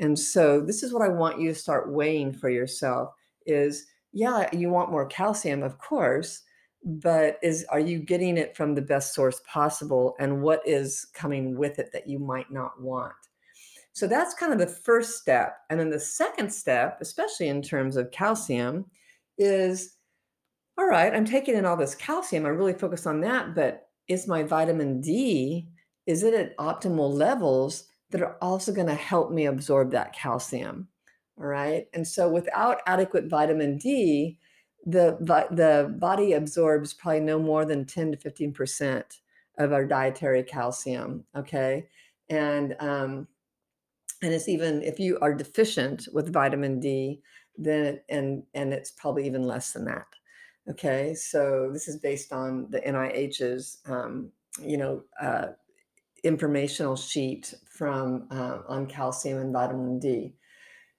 And 0.00 0.16
so 0.18 0.60
this 0.60 0.82
is 0.82 0.92
what 0.92 1.02
I 1.02 1.08
want 1.08 1.40
you 1.40 1.48
to 1.48 1.54
start 1.54 1.92
weighing 1.92 2.32
for 2.32 2.50
yourself: 2.50 3.14
is 3.46 3.86
yeah, 4.12 4.48
you 4.54 4.70
want 4.70 4.90
more 4.90 5.06
calcium, 5.06 5.62
of 5.62 5.78
course, 5.78 6.42
but 6.88 7.38
is 7.42 7.64
are 7.70 7.80
you 7.80 7.98
getting 7.98 8.36
it 8.36 8.56
from 8.56 8.74
the 8.74 8.82
best 8.82 9.14
source 9.14 9.40
possible 9.46 10.16
and 10.18 10.42
what 10.42 10.66
is 10.66 11.06
coming 11.14 11.56
with 11.56 11.78
it 11.78 11.90
that 11.92 12.08
you 12.08 12.18
might 12.18 12.50
not 12.50 12.80
want? 12.80 13.12
So 13.92 14.06
that's 14.06 14.34
kind 14.34 14.52
of 14.52 14.58
the 14.58 14.66
first 14.66 15.18
step. 15.18 15.58
And 15.70 15.78
then 15.78 15.90
the 15.90 16.00
second 16.00 16.52
step, 16.52 16.98
especially 17.00 17.48
in 17.48 17.62
terms 17.62 17.96
of 17.96 18.10
calcium, 18.10 18.86
is 19.36 19.96
all 20.78 20.86
right, 20.86 21.12
I'm 21.12 21.24
taking 21.24 21.56
in 21.56 21.64
all 21.64 21.76
this 21.76 21.96
calcium. 21.96 22.46
I 22.46 22.50
really 22.50 22.72
focus 22.72 23.04
on 23.04 23.20
that, 23.22 23.54
but 23.54 23.88
is 24.06 24.28
my 24.28 24.44
vitamin 24.44 25.00
D 25.00 25.68
is 26.08 26.22
it 26.22 26.32
at 26.32 26.56
optimal 26.56 27.12
levels 27.12 27.84
that 28.10 28.22
are 28.22 28.38
also 28.40 28.72
going 28.72 28.86
to 28.86 28.94
help 28.94 29.30
me 29.30 29.44
absorb 29.44 29.90
that 29.90 30.14
calcium? 30.14 30.88
All 31.38 31.44
right? 31.44 31.86
And 31.92 32.08
so 32.08 32.30
without 32.30 32.78
adequate 32.86 33.28
vitamin 33.28 33.76
D, 33.76 34.38
the 34.88 35.16
the 35.50 35.94
body 35.98 36.32
absorbs 36.32 36.94
probably 36.94 37.20
no 37.20 37.38
more 37.38 37.64
than 37.64 37.84
10 37.84 38.12
to 38.12 38.16
15% 38.16 39.02
of 39.58 39.72
our 39.72 39.84
dietary 39.84 40.42
calcium, 40.42 41.24
okay? 41.36 41.88
And 42.30 42.74
um 42.80 43.28
and 44.22 44.32
it's 44.32 44.48
even 44.48 44.82
if 44.82 44.98
you 44.98 45.18
are 45.20 45.34
deficient 45.34 46.08
with 46.12 46.32
vitamin 46.32 46.80
D, 46.80 47.20
then 47.56 48.00
and 48.08 48.42
and 48.54 48.72
it's 48.72 48.90
probably 48.90 49.26
even 49.26 49.42
less 49.42 49.72
than 49.72 49.84
that. 49.84 50.06
Okay, 50.70 51.14
so 51.14 51.70
this 51.72 51.88
is 51.88 51.98
based 51.98 52.32
on 52.32 52.66
the 52.70 52.80
NIH's 52.80 53.78
um, 53.86 54.30
you 54.60 54.76
know 54.76 55.02
uh, 55.20 55.48
informational 56.24 56.96
sheet 56.96 57.54
from 57.70 58.26
uh, 58.30 58.58
on 58.68 58.86
calcium 58.86 59.38
and 59.38 59.52
vitamin 59.52 59.98
D. 59.98 60.34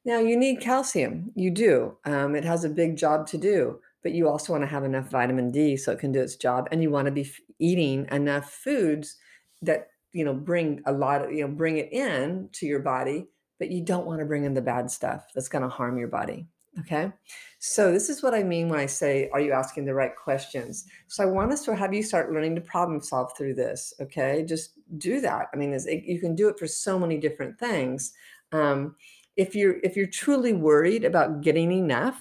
Now 0.05 0.19
you 0.19 0.37
need 0.37 0.61
calcium, 0.61 1.31
you 1.35 1.51
do. 1.51 1.97
Um, 2.05 2.35
it 2.35 2.45
has 2.45 2.63
a 2.63 2.69
big 2.69 2.97
job 2.97 3.27
to 3.27 3.37
do, 3.37 3.79
but 4.01 4.13
you 4.13 4.27
also 4.27 4.53
want 4.53 4.63
to 4.63 4.67
have 4.67 4.85
enough 4.85 5.09
vitamin 5.09 5.51
D 5.51 5.75
so 5.77 5.91
it 5.91 5.99
can 5.99 6.11
do 6.11 6.21
its 6.21 6.35
job, 6.35 6.67
and 6.71 6.81
you 6.81 6.89
want 6.89 7.05
to 7.05 7.11
be 7.11 7.21
f- 7.21 7.39
eating 7.59 8.07
enough 8.11 8.51
foods 8.51 9.17
that 9.61 9.89
you 10.13 10.23
know 10.23 10.33
bring 10.33 10.81
a 10.85 10.91
lot 10.91 11.23
of 11.23 11.31
you 11.31 11.45
know 11.45 11.53
bring 11.53 11.77
it 11.77 11.91
in 11.91 12.49
to 12.53 12.65
your 12.65 12.79
body 12.79 13.27
but 13.59 13.69
you 13.69 13.81
don't 13.81 14.05
want 14.05 14.19
to 14.19 14.25
bring 14.25 14.45
in 14.45 14.53
the 14.53 14.61
bad 14.61 14.89
stuff 14.89 15.27
that's 15.35 15.49
going 15.49 15.61
to 15.61 15.69
harm 15.69 15.97
your 15.97 16.07
body 16.07 16.47
okay? 16.79 17.11
So 17.59 17.91
this 17.91 18.09
is 18.09 18.23
what 18.23 18.33
i 18.33 18.43
mean 18.43 18.69
when 18.69 18.79
i 18.79 18.85
say 18.85 19.29
are 19.33 19.41
you 19.41 19.51
asking 19.51 19.85
the 19.85 19.93
right 19.93 20.15
questions? 20.15 20.85
So 21.07 21.23
i 21.23 21.25
want 21.25 21.51
us 21.51 21.63
to 21.65 21.75
have 21.75 21.93
you 21.93 22.03
start 22.03 22.31
learning 22.31 22.55
to 22.55 22.61
problem 22.61 23.01
solve 23.01 23.31
through 23.37 23.55
this 23.55 23.93
okay? 23.99 24.43
Just 24.47 24.73
do 24.97 25.19
that. 25.21 25.47
I 25.53 25.57
mean 25.57 25.73
it, 25.73 26.03
you 26.03 26.19
can 26.19 26.35
do 26.35 26.47
it 26.47 26.57
for 26.57 26.67
so 26.67 26.97
many 26.97 27.17
different 27.17 27.59
things. 27.59 28.13
Um, 28.51 28.95
if 29.39 29.55
you're 29.55 29.77
if 29.83 29.95
you're 29.95 30.07
truly 30.07 30.53
worried 30.53 31.03
about 31.05 31.41
getting 31.41 31.71
enough 31.71 32.19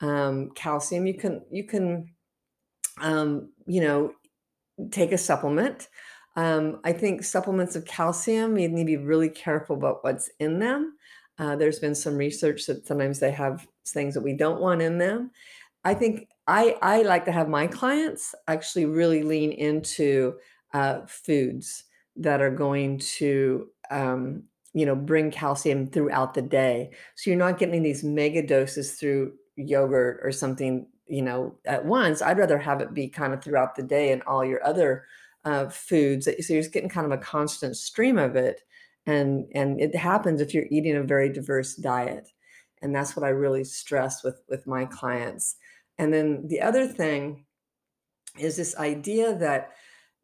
um, 0.00 0.50
calcium 0.54 1.06
you 1.06 1.14
can 1.14 1.42
you 1.50 1.64
can 1.64 2.08
um, 3.00 3.50
you 3.66 3.80
know 3.80 4.12
take 4.90 5.12
a 5.12 5.18
supplement 5.18 5.88
um, 6.38 6.78
I 6.84 6.92
think 6.92 7.24
supplements 7.24 7.74
of 7.74 7.84
calcium, 7.84 8.56
you 8.56 8.68
need 8.68 8.82
to 8.82 8.86
be 8.86 8.96
really 8.96 9.28
careful 9.28 9.74
about 9.74 10.04
what's 10.04 10.30
in 10.38 10.60
them. 10.60 10.96
Uh, 11.36 11.56
there's 11.56 11.80
been 11.80 11.96
some 11.96 12.16
research 12.16 12.64
that 12.66 12.86
sometimes 12.86 13.18
they 13.18 13.32
have 13.32 13.66
things 13.88 14.14
that 14.14 14.20
we 14.20 14.34
don't 14.34 14.60
want 14.60 14.80
in 14.80 14.98
them. 14.98 15.32
I 15.82 15.94
think 15.94 16.28
I, 16.46 16.76
I 16.80 17.02
like 17.02 17.24
to 17.24 17.32
have 17.32 17.48
my 17.48 17.66
clients 17.66 18.36
actually 18.46 18.84
really 18.84 19.24
lean 19.24 19.50
into 19.50 20.36
uh, 20.72 21.00
foods 21.08 21.82
that 22.14 22.40
are 22.40 22.52
going 22.52 22.98
to, 22.98 23.70
um, 23.90 24.44
you 24.78 24.86
know, 24.86 24.94
bring 24.94 25.28
calcium 25.32 25.88
throughout 25.88 26.34
the 26.34 26.42
day. 26.42 26.90
So 27.16 27.30
you're 27.30 27.38
not 27.38 27.58
getting 27.58 27.82
these 27.82 28.04
mega 28.04 28.46
doses 28.46 28.92
through 28.92 29.32
yogurt 29.56 30.20
or 30.22 30.30
something, 30.30 30.86
you 31.08 31.20
know, 31.20 31.58
at 31.64 31.84
once. 31.84 32.22
I'd 32.22 32.38
rather 32.38 32.58
have 32.58 32.80
it 32.80 32.94
be 32.94 33.08
kind 33.08 33.34
of 33.34 33.42
throughout 33.42 33.74
the 33.74 33.82
day 33.82 34.12
and 34.12 34.22
all 34.22 34.44
your 34.44 34.64
other 34.64 35.04
uh, 35.44 35.68
foods. 35.68 36.26
So 36.26 36.52
you're 36.52 36.62
just 36.62 36.72
getting 36.72 36.88
kind 36.88 37.06
of 37.06 37.10
a 37.10 37.18
constant 37.18 37.76
stream 37.76 38.18
of 38.18 38.36
it. 38.36 38.60
And, 39.04 39.46
and 39.52 39.80
it 39.80 39.96
happens 39.96 40.40
if 40.40 40.54
you're 40.54 40.68
eating 40.70 40.94
a 40.94 41.02
very 41.02 41.28
diverse 41.28 41.74
diet. 41.74 42.28
And 42.80 42.94
that's 42.94 43.16
what 43.16 43.26
I 43.26 43.30
really 43.30 43.64
stress 43.64 44.22
with, 44.22 44.40
with 44.48 44.64
my 44.64 44.84
clients. 44.84 45.56
And 45.98 46.14
then 46.14 46.46
the 46.46 46.60
other 46.60 46.86
thing 46.86 47.46
is 48.38 48.56
this 48.56 48.76
idea 48.76 49.34
that, 49.38 49.72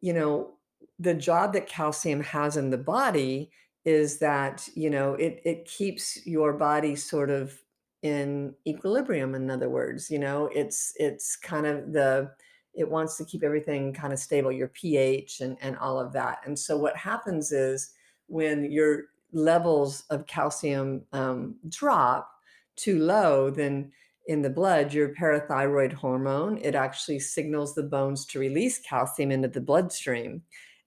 you 0.00 0.12
know, 0.12 0.52
the 1.00 1.14
job 1.14 1.54
that 1.54 1.66
calcium 1.66 2.22
has 2.22 2.56
in 2.56 2.70
the 2.70 2.78
body 2.78 3.50
is 3.84 4.18
that, 4.18 4.68
you 4.74 4.90
know, 4.90 5.14
it, 5.14 5.40
it 5.44 5.66
keeps 5.66 6.26
your 6.26 6.52
body 6.52 6.96
sort 6.96 7.30
of 7.30 7.58
in 8.02 8.54
equilibrium 8.66 9.34
in 9.34 9.50
other 9.50 9.70
words 9.70 10.10
you 10.10 10.18
know 10.18 10.50
it's 10.54 10.92
it's 10.98 11.36
kind 11.36 11.64
of 11.64 11.90
the 11.94 12.30
it 12.74 12.88
wants 12.88 13.16
to 13.16 13.24
keep 13.24 13.42
everything 13.42 13.92
kind 13.92 14.12
of 14.12 14.18
stable, 14.18 14.50
your 14.50 14.68
pH 14.68 15.40
and, 15.40 15.56
and 15.62 15.76
all 15.78 15.98
of 15.98 16.12
that. 16.12 16.38
And 16.44 16.58
so 16.58 16.76
what 16.76 16.96
happens 16.96 17.52
is 17.52 17.90
when 18.26 18.70
your 18.70 19.04
levels 19.32 20.04
of 20.10 20.26
calcium 20.26 21.02
um, 21.12 21.56
drop 21.68 22.30
too 22.76 22.98
low, 22.98 23.50
then 23.50 23.92
in 24.26 24.42
the 24.42 24.50
blood, 24.50 24.92
your 24.92 25.14
parathyroid 25.14 25.92
hormone, 25.92 26.58
it 26.58 26.74
actually 26.74 27.20
signals 27.20 27.74
the 27.74 27.82
bones 27.82 28.24
to 28.26 28.38
release 28.38 28.80
calcium 28.80 29.30
into 29.30 29.48
the 29.48 29.60
bloodstream. 29.60 30.42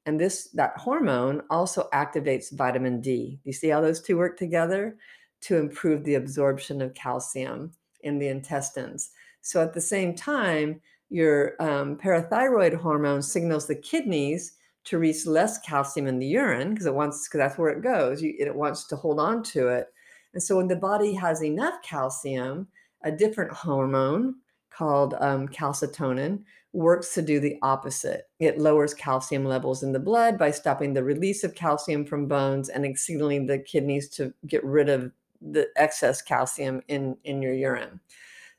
And 0.07 0.17
this 0.17 0.47
that 0.53 0.77
hormone 0.77 1.41
also 1.49 1.89
activates 1.93 2.55
vitamin 2.55 3.01
D. 3.01 3.39
You 3.43 3.51
see 3.51 3.67
how 3.67 3.81
those 3.81 4.01
two 4.01 4.17
work 4.17 4.37
together 4.37 4.97
to 5.41 5.57
improve 5.57 6.03
the 6.03 6.15
absorption 6.15 6.81
of 6.81 6.93
calcium 6.93 7.73
in 8.01 8.17
the 8.17 8.29
intestines. 8.29 9.11
So 9.41 9.61
at 9.61 9.73
the 9.73 9.81
same 9.81 10.15
time, 10.15 10.81
your 11.09 11.61
um, 11.61 11.97
parathyroid 11.97 12.73
hormone 12.73 13.21
signals 13.21 13.67
the 13.67 13.75
kidneys 13.75 14.53
to 14.85 14.97
release 14.97 15.27
less 15.27 15.59
calcium 15.59 16.07
in 16.07 16.19
the 16.19 16.25
urine 16.25 16.69
because 16.69 16.85
it 16.85 16.95
wants 16.95 17.27
because 17.27 17.39
that's 17.39 17.57
where 17.57 17.71
it 17.71 17.83
goes. 17.83 18.21
You, 18.21 18.33
it 18.39 18.55
wants 18.55 18.87
to 18.87 18.95
hold 18.95 19.19
on 19.19 19.43
to 19.43 19.67
it, 19.67 19.87
and 20.33 20.41
so 20.41 20.55
when 20.55 20.69
the 20.69 20.75
body 20.77 21.13
has 21.15 21.43
enough 21.43 21.81
calcium, 21.83 22.69
a 23.03 23.11
different 23.11 23.51
hormone 23.51 24.35
called 24.69 25.15
um, 25.19 25.49
calcitonin 25.49 26.43
works 26.73 27.13
to 27.13 27.21
do 27.21 27.39
the 27.39 27.57
opposite. 27.61 28.29
It 28.39 28.59
lowers 28.59 28.93
calcium 28.93 29.45
levels 29.45 29.83
in 29.83 29.93
the 29.93 29.99
blood 29.99 30.37
by 30.37 30.51
stopping 30.51 30.93
the 30.93 31.03
release 31.03 31.43
of 31.43 31.55
calcium 31.55 32.05
from 32.05 32.27
bones 32.27 32.69
and 32.69 32.97
signaling 32.97 33.45
the 33.45 33.59
kidneys 33.59 34.09
to 34.09 34.33
get 34.45 34.63
rid 34.63 34.89
of 34.89 35.11
the 35.41 35.67
excess 35.75 36.21
calcium 36.21 36.81
in 36.87 37.17
in 37.23 37.41
your 37.41 37.53
urine. 37.53 37.99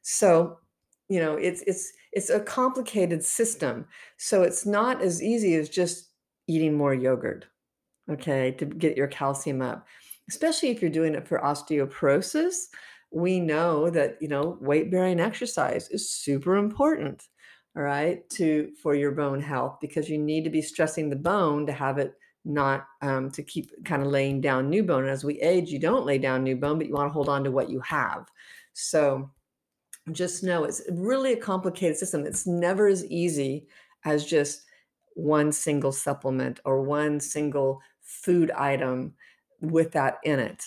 So, 0.03 0.59
you 1.09 1.21
know, 1.21 1.35
it's 1.35 1.63
it's 1.63 1.93
it's 2.13 2.31
a 2.31 2.41
complicated 2.41 3.25
system. 3.25 3.87
So 4.17 4.43
it's 4.43 4.65
not 4.65 5.03
as 5.03 5.23
easy 5.23 5.55
as 5.55 5.69
just 5.69 6.11
eating 6.47 6.75
more 6.75 6.95
yogurt, 6.95 7.47
okay, 8.11 8.53
to 8.53 8.65
get 8.65 8.97
your 8.97 9.09
calcium 9.09 9.61
up. 9.61 9.87
Especially 10.29 10.71
if 10.71 10.83
you're 10.83 10.91
doing 10.91 11.15
it 11.15 11.27
for 11.27 11.39
osteoporosis, 11.41 12.67
we 13.11 13.41
know 13.41 13.89
that, 13.91 14.21
you 14.21 14.29
know, 14.29 14.59
weight 14.61 14.91
bearing 14.91 15.21
exercise 15.21 15.89
is 15.91 16.11
super 16.11 16.57
important, 16.57 17.25
all 17.79 17.85
right, 17.85 18.29
to 18.31 18.73
for 18.83 18.97
your 18.97 19.13
bone 19.13 19.41
health 19.41 19.79
because 19.81 20.11
you 20.11 20.19
need 20.19 20.43
to 20.43 20.51
be 20.51 20.61
stressing 20.61 21.09
the 21.09 21.17
bone 21.17 21.65
to 21.65 21.73
have 21.73 21.99
it 21.99 22.15
not 22.45 22.89
um, 23.03 23.31
to 23.31 23.43
keep 23.43 23.71
kind 23.85 24.03
of 24.03 24.09
laying 24.09 24.41
down 24.41 24.69
new 24.69 24.83
bone. 24.83 25.03
And 25.03 25.13
as 25.13 25.23
we 25.23 25.41
age, 25.41 25.71
you 25.71 25.79
don't 25.79 26.05
lay 26.05 26.19
down 26.19 26.43
new 26.43 26.57
bone, 26.57 26.79
but 26.79 26.89
you 26.89 26.95
want 26.95 27.09
to 27.09 27.13
hold 27.13 27.29
on 27.29 27.45
to 27.45 27.53
what 27.53 27.71
you 27.71 27.79
have. 27.81 28.27
So 28.73 29.31
just 30.11 30.43
know 30.43 30.65
it's 30.65 30.83
really 30.91 31.35
a 31.35 31.41
complicated 31.41 31.97
system. 31.97 32.27
It's 32.27 32.49
never 32.49 32.89
as 32.89 33.05
easy 33.07 33.69
as 34.05 34.25
just 34.25 34.63
one 35.15 35.53
single 35.53 35.93
supplement 35.93 36.59
or 36.65 36.83
one 36.83 37.21
single 37.21 37.81
food 38.03 38.51
item 38.53 39.15
with 39.61 39.93
that 39.93 40.19
in 40.25 40.41
it 40.41 40.65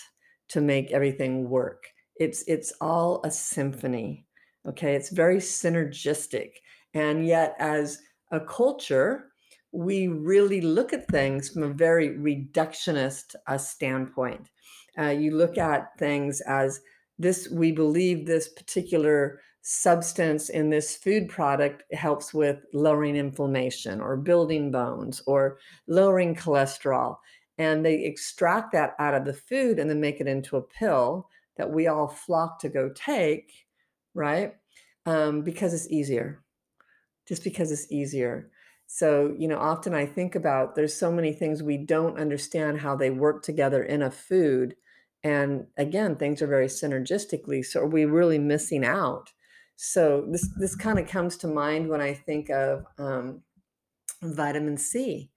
to 0.49 0.61
make 0.61 0.91
everything 0.91 1.49
work. 1.49 1.87
It's 2.15 2.43
it's 2.47 2.71
all 2.79 3.19
a 3.25 3.31
symphony. 3.31 4.27
Okay, 4.65 4.93
it's 4.95 5.09
very 5.09 5.37
synergistic. 5.37 6.51
And 6.93 7.25
yet 7.25 7.55
as 7.59 7.99
a 8.31 8.39
culture, 8.39 9.31
we 9.71 10.07
really 10.07 10.61
look 10.61 10.93
at 10.93 11.07
things 11.07 11.49
from 11.49 11.63
a 11.63 11.73
very 11.73 12.09
reductionist 12.09 13.35
uh, 13.47 13.57
standpoint. 13.57 14.49
Uh, 14.97 15.09
you 15.09 15.35
look 15.35 15.57
at 15.57 15.97
things 15.97 16.41
as 16.41 16.81
this 17.17 17.49
we 17.49 17.71
believe 17.71 18.25
this 18.25 18.49
particular 18.49 19.39
substance 19.61 20.49
in 20.49 20.69
this 20.69 20.97
food 20.97 21.29
product 21.29 21.83
helps 21.93 22.33
with 22.33 22.65
lowering 22.73 23.15
inflammation 23.15 24.01
or 24.01 24.17
building 24.17 24.71
bones 24.71 25.21
or 25.27 25.59
lowering 25.87 26.35
cholesterol. 26.35 27.15
And 27.57 27.85
they 27.85 28.03
extract 28.03 28.71
that 28.73 28.95
out 28.97 29.13
of 29.13 29.23
the 29.23 29.33
food 29.33 29.77
and 29.77 29.89
then 29.89 30.01
make 30.01 30.19
it 30.19 30.27
into 30.27 30.57
a 30.57 30.61
pill 30.61 31.29
that 31.57 31.69
we 31.69 31.87
all 31.87 32.07
flock 32.07 32.59
to 32.61 32.69
go 32.69 32.89
take 32.89 33.53
right? 34.13 34.53
Um, 35.05 35.41
because 35.41 35.73
it's 35.73 35.89
easier 35.89 36.43
just 37.31 37.43
because 37.43 37.71
it's 37.71 37.91
easier 37.91 38.51
so 38.87 39.33
you 39.37 39.47
know 39.47 39.57
often 39.57 39.93
i 39.93 40.05
think 40.05 40.35
about 40.35 40.75
there's 40.75 40.93
so 40.93 41.11
many 41.11 41.31
things 41.31 41.63
we 41.63 41.77
don't 41.77 42.19
understand 42.19 42.79
how 42.79 42.95
they 42.95 43.09
work 43.09 43.41
together 43.43 43.83
in 43.83 44.01
a 44.01 44.11
food 44.11 44.75
and 45.23 45.67
again, 45.77 46.15
things 46.15 46.41
are 46.41 46.47
very 46.47 46.67
synergistically. 46.67 47.65
So 47.65 47.81
are 47.81 47.87
we 47.87 48.05
really 48.05 48.39
missing 48.39 48.83
out? 48.83 49.31
So 49.75 50.25
this 50.29 50.47
this 50.59 50.75
kind 50.75 50.99
of 50.99 51.07
comes 51.07 51.37
to 51.37 51.47
mind 51.47 51.89
when 51.89 52.01
I 52.01 52.13
think 52.13 52.49
of 52.49 52.85
um, 52.97 53.41
vitamin 54.23 54.77
C. 54.77 55.31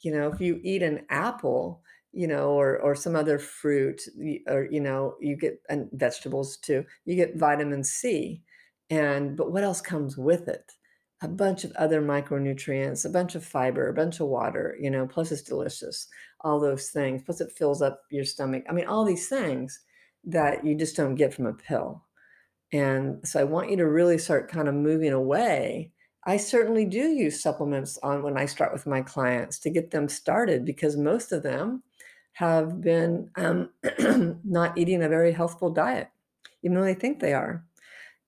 You 0.00 0.12
know, 0.12 0.32
if 0.32 0.40
you 0.40 0.60
eat 0.64 0.82
an 0.82 1.06
apple, 1.10 1.82
you 2.12 2.26
know, 2.26 2.50
or 2.50 2.78
or 2.80 2.94
some 2.94 3.16
other 3.16 3.38
fruit, 3.38 4.02
or 4.48 4.68
you 4.70 4.80
know, 4.80 5.16
you 5.20 5.36
get 5.36 5.60
and 5.68 5.88
vegetables 5.92 6.56
too. 6.56 6.84
You 7.04 7.16
get 7.16 7.36
vitamin 7.36 7.84
C, 7.84 8.42
and 8.90 9.36
but 9.36 9.52
what 9.52 9.64
else 9.64 9.80
comes 9.80 10.16
with 10.16 10.48
it? 10.48 10.72
A 11.22 11.28
bunch 11.28 11.64
of 11.64 11.72
other 11.72 12.00
micronutrients, 12.00 13.04
a 13.04 13.10
bunch 13.10 13.34
of 13.34 13.44
fiber, 13.44 13.88
a 13.88 13.94
bunch 13.94 14.20
of 14.20 14.28
water. 14.28 14.76
You 14.80 14.90
know, 14.90 15.06
plus 15.06 15.32
it's 15.32 15.42
delicious. 15.42 16.08
All 16.40 16.58
those 16.58 16.88
things. 16.88 17.22
Plus 17.24 17.40
it 17.40 17.52
fills 17.52 17.82
up 17.82 18.02
your 18.10 18.24
stomach. 18.24 18.64
I 18.68 18.72
mean, 18.72 18.86
all 18.86 19.04
these 19.04 19.28
things 19.28 19.80
that 20.24 20.64
you 20.64 20.74
just 20.74 20.96
don't 20.96 21.14
get 21.14 21.34
from 21.34 21.46
a 21.46 21.52
pill. 21.52 22.04
And 22.72 23.26
so 23.26 23.40
I 23.40 23.44
want 23.44 23.70
you 23.70 23.76
to 23.78 23.88
really 23.88 24.18
start 24.18 24.50
kind 24.50 24.68
of 24.68 24.74
moving 24.74 25.12
away. 25.12 25.92
I 26.24 26.36
certainly 26.36 26.84
do 26.84 27.08
use 27.08 27.42
supplements 27.42 27.98
on 28.02 28.22
when 28.22 28.36
I 28.36 28.46
start 28.46 28.72
with 28.72 28.86
my 28.86 29.00
clients 29.00 29.58
to 29.60 29.70
get 29.70 29.90
them 29.90 30.08
started 30.08 30.64
because 30.64 30.96
most 30.96 31.32
of 31.32 31.42
them 31.42 31.82
have 32.32 32.80
been 32.80 33.30
um, 33.36 33.70
not 34.44 34.76
eating 34.78 35.02
a 35.02 35.08
very 35.08 35.32
healthful 35.32 35.70
diet, 35.70 36.08
even 36.62 36.76
though 36.76 36.84
they 36.84 36.94
think 36.94 37.20
they 37.20 37.32
are. 37.32 37.64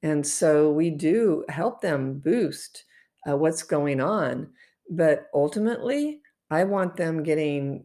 And 0.03 0.27
so 0.27 0.71
we 0.71 0.91
do 0.91 1.45
help 1.49 1.81
them 1.81 2.19
boost 2.19 2.85
uh, 3.29 3.37
what's 3.37 3.63
going 3.63 4.01
on. 4.01 4.49
But 4.91 5.29
ultimately, 5.33 6.21
I 6.51 6.65
want 6.65 6.97
them 6.97 7.23
getting 7.23 7.85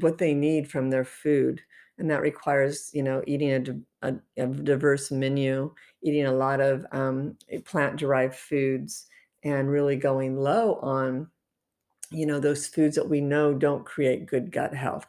what 0.00 0.18
they 0.18 0.34
need 0.34 0.70
from 0.70 0.88
their 0.88 1.04
food. 1.04 1.60
And 1.98 2.10
that 2.10 2.22
requires, 2.22 2.90
you 2.94 3.02
know, 3.02 3.22
eating 3.26 3.84
a, 4.02 4.08
a, 4.08 4.14
a 4.42 4.46
diverse 4.46 5.10
menu, 5.10 5.74
eating 6.02 6.26
a 6.26 6.32
lot 6.32 6.60
of 6.60 6.86
um, 6.92 7.36
plant 7.64 7.96
derived 7.96 8.34
foods, 8.34 9.06
and 9.44 9.68
really 9.68 9.96
going 9.96 10.36
low 10.36 10.76
on, 10.76 11.28
you 12.10 12.26
know, 12.26 12.38
those 12.40 12.66
foods 12.66 12.96
that 12.96 13.08
we 13.08 13.20
know 13.20 13.52
don't 13.52 13.84
create 13.84 14.26
good 14.26 14.52
gut 14.52 14.74
health. 14.74 15.06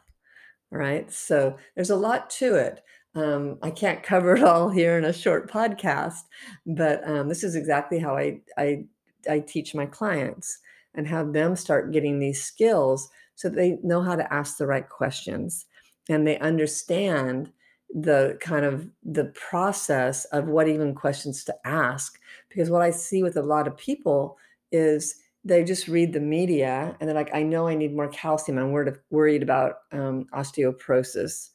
Right? 0.70 1.10
So 1.12 1.56
there's 1.74 1.90
a 1.90 1.96
lot 1.96 2.30
to 2.30 2.56
it. 2.56 2.82
Um, 3.14 3.58
I 3.62 3.70
can't 3.70 4.02
cover 4.02 4.34
it 4.36 4.42
all 4.42 4.68
here 4.68 4.98
in 4.98 5.04
a 5.04 5.12
short 5.12 5.50
podcast, 5.50 6.22
but 6.66 7.06
um, 7.08 7.28
this 7.28 7.44
is 7.44 7.54
exactly 7.54 7.98
how 7.98 8.16
I, 8.16 8.40
I 8.58 8.84
I 9.28 9.40
teach 9.40 9.74
my 9.74 9.86
clients 9.86 10.58
and 10.94 11.06
have 11.06 11.32
them 11.32 11.56
start 11.56 11.92
getting 11.92 12.18
these 12.18 12.42
skills 12.42 13.08
so 13.34 13.48
they 13.48 13.78
know 13.82 14.02
how 14.02 14.16
to 14.16 14.32
ask 14.32 14.56
the 14.56 14.66
right 14.66 14.88
questions 14.88 15.66
and 16.08 16.26
they 16.26 16.38
understand 16.38 17.50
the 17.94 18.36
kind 18.40 18.64
of 18.64 18.88
the 19.02 19.26
process 19.26 20.24
of 20.26 20.46
what 20.46 20.68
even 20.68 20.94
questions 20.94 21.44
to 21.44 21.54
ask. 21.64 22.18
Because 22.48 22.70
what 22.70 22.82
I 22.82 22.90
see 22.90 23.22
with 23.22 23.36
a 23.36 23.42
lot 23.42 23.66
of 23.66 23.76
people 23.76 24.36
is 24.72 25.16
they 25.44 25.62
just 25.62 25.88
read 25.88 26.12
the 26.12 26.20
media 26.20 26.96
and 26.98 27.08
they're 27.08 27.14
like, 27.14 27.34
I 27.34 27.42
know 27.42 27.68
I 27.68 27.74
need 27.74 27.94
more 27.94 28.08
calcium. 28.08 28.58
I'm 28.58 28.72
worried, 28.72 28.96
worried 29.10 29.42
about 29.42 29.76
um, 29.92 30.26
osteoporosis. 30.34 31.50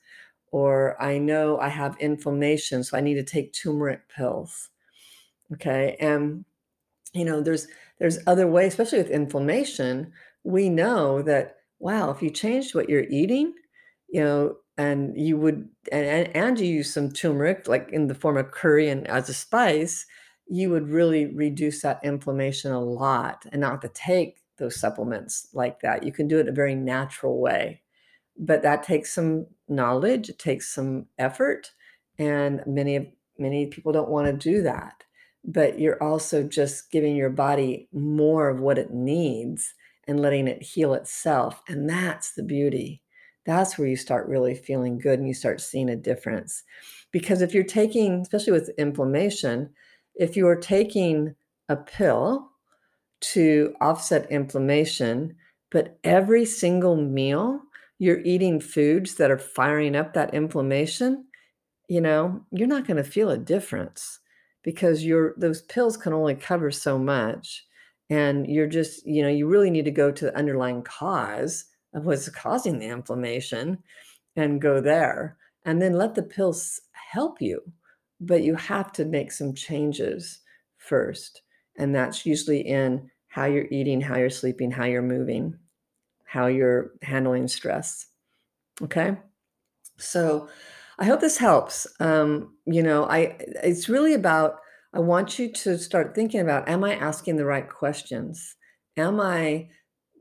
Or 0.51 1.01
I 1.01 1.17
know 1.17 1.59
I 1.59 1.69
have 1.69 1.97
inflammation, 1.99 2.83
so 2.83 2.97
I 2.97 3.01
need 3.01 3.15
to 3.15 3.23
take 3.23 3.53
turmeric 3.53 4.09
pills. 4.09 4.69
Okay. 5.53 5.95
And, 5.99 6.45
you 7.13 7.25
know, 7.25 7.41
there's, 7.41 7.67
there's 7.99 8.19
other 8.27 8.47
ways, 8.47 8.73
especially 8.73 8.99
with 8.99 9.09
inflammation. 9.09 10.11
We 10.43 10.69
know 10.69 11.21
that, 11.23 11.57
wow, 11.79 12.11
if 12.11 12.21
you 12.21 12.29
changed 12.29 12.75
what 12.75 12.89
you're 12.89 13.07
eating, 13.09 13.53
you 14.07 14.23
know, 14.23 14.55
and 14.77 15.19
you 15.19 15.37
would, 15.37 15.69
and, 15.91 16.35
and, 16.35 16.59
you 16.59 16.67
use 16.67 16.93
some 16.93 17.11
turmeric, 17.11 17.67
like 17.67 17.89
in 17.91 18.07
the 18.07 18.15
form 18.15 18.37
of 18.37 18.51
curry 18.51 18.89
and 18.89 19.07
as 19.07 19.27
a 19.27 19.33
spice, 19.33 20.05
you 20.47 20.69
would 20.69 20.89
really 20.89 21.25
reduce 21.27 21.81
that 21.81 21.99
inflammation 22.03 22.71
a 22.71 22.81
lot 22.81 23.45
and 23.51 23.61
not 23.61 23.81
to 23.81 23.89
take 23.89 24.37
those 24.57 24.79
supplements 24.79 25.47
like 25.53 25.81
that. 25.81 26.03
You 26.03 26.11
can 26.11 26.27
do 26.27 26.39
it 26.39 26.47
a 26.47 26.53
very 26.53 26.75
natural 26.75 27.39
way, 27.39 27.81
but 28.37 28.61
that 28.63 28.83
takes 28.83 29.13
some 29.13 29.47
knowledge, 29.69 30.29
it 30.29 30.39
takes 30.39 30.73
some 30.73 31.05
effort, 31.17 31.71
and 32.17 32.63
many 32.65 33.13
many 33.37 33.67
people 33.67 33.91
don't 33.91 34.09
want 34.09 34.27
to 34.27 34.33
do 34.33 34.61
that. 34.63 35.03
But 35.45 35.79
you're 35.79 36.01
also 36.03 36.43
just 36.43 36.91
giving 36.91 37.15
your 37.15 37.29
body 37.29 37.87
more 37.93 38.49
of 38.49 38.59
what 38.59 38.77
it 38.77 38.91
needs 38.91 39.73
and 40.07 40.19
letting 40.19 40.47
it 40.47 40.61
heal 40.61 40.93
itself, 40.93 41.61
and 41.67 41.89
that's 41.89 42.33
the 42.33 42.43
beauty. 42.43 43.01
That's 43.45 43.77
where 43.77 43.87
you 43.87 43.95
start 43.95 44.27
really 44.27 44.53
feeling 44.53 44.99
good 44.99 45.19
and 45.19 45.27
you 45.27 45.33
start 45.33 45.61
seeing 45.61 45.89
a 45.89 45.95
difference. 45.95 46.63
Because 47.11 47.41
if 47.41 47.53
you're 47.53 47.63
taking, 47.63 48.21
especially 48.21 48.53
with 48.53 48.69
inflammation, 48.77 49.71
if 50.15 50.35
you 50.35 50.47
are 50.47 50.55
taking 50.55 51.35
a 51.69 51.75
pill 51.75 52.49
to 53.21 53.73
offset 53.81 54.29
inflammation, 54.31 55.35
but 55.71 55.97
every 56.03 56.45
single 56.45 56.95
meal 56.95 57.61
you're 57.99 58.21
eating 58.21 58.59
foods 58.59 59.15
that 59.15 59.29
are 59.29 59.37
firing 59.37 59.95
up 59.95 60.13
that 60.13 60.33
inflammation, 60.33 61.25
you 61.87 62.01
know, 62.01 62.41
you're 62.51 62.67
not 62.67 62.87
going 62.87 62.97
to 62.97 63.03
feel 63.03 63.29
a 63.29 63.37
difference 63.37 64.19
because 64.63 65.05
your 65.05 65.35
those 65.37 65.61
pills 65.63 65.97
can 65.97 66.13
only 66.13 66.35
cover 66.35 66.71
so 66.71 66.97
much. 66.97 67.65
And 68.09 68.47
you're 68.47 68.67
just, 68.67 69.05
you 69.05 69.21
know, 69.21 69.29
you 69.29 69.47
really 69.47 69.69
need 69.69 69.85
to 69.85 69.91
go 69.91 70.11
to 70.11 70.25
the 70.25 70.37
underlying 70.37 70.81
cause 70.81 71.65
of 71.93 72.05
what's 72.05 72.27
causing 72.29 72.79
the 72.79 72.87
inflammation 72.87 73.77
and 74.35 74.61
go 74.61 74.81
there. 74.81 75.37
And 75.65 75.81
then 75.81 75.93
let 75.93 76.15
the 76.15 76.23
pills 76.23 76.81
help 76.93 77.41
you. 77.41 77.61
But 78.21 78.43
you 78.43 78.55
have 78.55 78.91
to 78.93 79.05
make 79.05 79.31
some 79.31 79.53
changes 79.53 80.39
first. 80.77 81.41
And 81.77 81.93
that's 81.93 82.25
usually 82.25 82.61
in 82.61 83.11
how 83.27 83.45
you're 83.45 83.67
eating, 83.69 84.01
how 84.01 84.17
you're 84.17 84.29
sleeping, 84.29 84.71
how 84.71 84.85
you're 84.85 85.01
moving, 85.01 85.57
how 86.29 86.45
you're 86.45 86.91
handling 87.01 87.47
stress. 87.47 88.05
Okay. 88.83 89.17
So 89.97 90.47
I 90.99 91.05
hope 91.05 91.21
this 91.21 91.37
helps. 91.37 91.87
Um, 91.99 92.55
you 92.65 92.83
know, 92.83 93.05
I 93.05 93.37
it's 93.63 93.89
really 93.89 94.13
about 94.13 94.59
I 94.93 94.99
want 94.99 95.39
you 95.39 95.51
to 95.51 95.77
start 95.77 96.13
thinking 96.13 96.39
about 96.39 96.69
am 96.69 96.83
I 96.83 96.95
asking 96.95 97.37
the 97.37 97.45
right 97.45 97.67
questions? 97.67 98.55
Am 98.95 99.19
I 99.19 99.69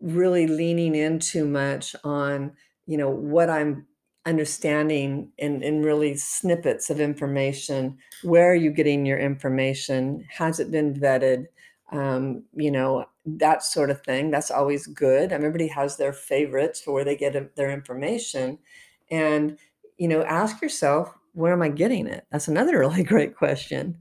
really 0.00 0.46
leaning 0.46 0.94
in 0.94 1.18
too 1.18 1.44
much 1.44 1.94
on, 2.04 2.52
you 2.86 2.96
know, 2.96 3.10
what 3.10 3.50
I'm 3.50 3.86
understanding 4.24 5.32
in, 5.38 5.62
in 5.62 5.82
really 5.82 6.16
snippets 6.16 6.88
of 6.88 7.00
information? 7.00 7.98
Where 8.22 8.50
are 8.50 8.54
you 8.54 8.70
getting 8.70 9.04
your 9.04 9.18
information? 9.18 10.24
Has 10.30 10.60
it 10.60 10.70
been 10.70 10.94
vetted? 10.94 11.46
Um, 11.90 12.44
you 12.54 12.70
know, 12.70 13.06
that 13.26 13.62
sort 13.62 13.90
of 13.90 14.02
thing. 14.02 14.30
That's 14.30 14.50
always 14.50 14.86
good. 14.86 15.32
Everybody 15.32 15.68
has 15.68 15.96
their 15.96 16.12
favorites 16.12 16.80
for 16.80 16.92
where 16.92 17.04
they 17.04 17.16
get 17.16 17.56
their 17.56 17.70
information. 17.70 18.58
And, 19.10 19.58
you 19.96 20.08
know, 20.08 20.22
ask 20.22 20.60
yourself, 20.60 21.12
where 21.32 21.52
am 21.52 21.62
I 21.62 21.68
getting 21.68 22.06
it? 22.06 22.26
That's 22.30 22.48
another 22.48 22.78
really 22.80 23.02
great 23.02 23.36
question. 23.36 23.98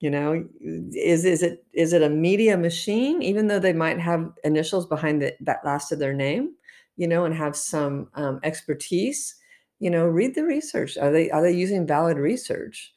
You 0.00 0.10
know, 0.10 0.48
is 0.92 1.24
is 1.24 1.42
it 1.42 1.64
is 1.72 1.92
it 1.92 2.02
a 2.02 2.08
media 2.08 2.56
machine, 2.56 3.20
even 3.20 3.48
though 3.48 3.58
they 3.58 3.72
might 3.72 3.98
have 3.98 4.30
initials 4.44 4.86
behind 4.86 5.20
the, 5.22 5.34
that 5.40 5.64
last 5.64 5.90
of 5.90 5.98
their 5.98 6.14
name, 6.14 6.54
you 6.96 7.08
know, 7.08 7.24
and 7.24 7.34
have 7.34 7.56
some 7.56 8.08
um, 8.14 8.38
expertise? 8.44 9.34
You 9.80 9.90
know, 9.90 10.06
read 10.06 10.36
the 10.36 10.44
research. 10.44 10.96
Are 10.98 11.10
they 11.10 11.30
are 11.30 11.42
they 11.42 11.50
using 11.52 11.84
valid 11.84 12.16
research 12.16 12.92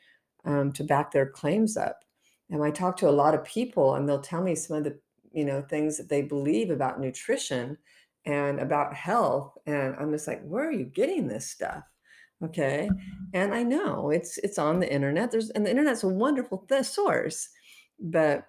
um, 0.46 0.72
to 0.74 0.84
back 0.84 1.12
their 1.12 1.26
claims 1.26 1.76
up? 1.76 2.01
And 2.52 2.64
I 2.64 2.70
talk 2.72 2.98
to 2.98 3.10
a 3.10 3.12
lot 3.12 3.34
of 3.34 3.44
people, 3.44 3.96
and 3.96 4.08
they'll 4.08 4.22
tell 4.22 4.44
me 4.44 4.56
some 4.56 4.78
of 4.78 4.84
the 4.84 5.00
you 5.34 5.46
know 5.46 5.62
things 5.62 5.98
that 5.98 6.10
they 6.10 6.22
believe 6.22 6.70
about 6.70 7.00
nutrition 7.00 7.78
and 8.26 8.60
about 8.60 8.94
health, 8.94 9.58
and 9.66 9.96
I'm 9.98 10.12
just 10.12 10.28
like, 10.28 10.44
where 10.44 10.68
are 10.68 10.72
you 10.72 10.86
getting 10.86 11.28
this 11.28 11.50
stuff? 11.50 11.84
Okay. 12.44 12.90
And 13.34 13.54
I 13.54 13.64
know 13.64 14.10
it's 14.10 14.38
it's 14.40 14.58
on 14.58 14.80
the 14.80 14.92
internet. 14.92 15.32
There's 15.32 15.52
and 15.52 15.66
the 15.66 15.70
internet's 15.70 16.04
a 16.04 16.08
wonderful 16.08 16.66
th- 16.70 16.86
source, 16.86 17.50
but 18.00 18.46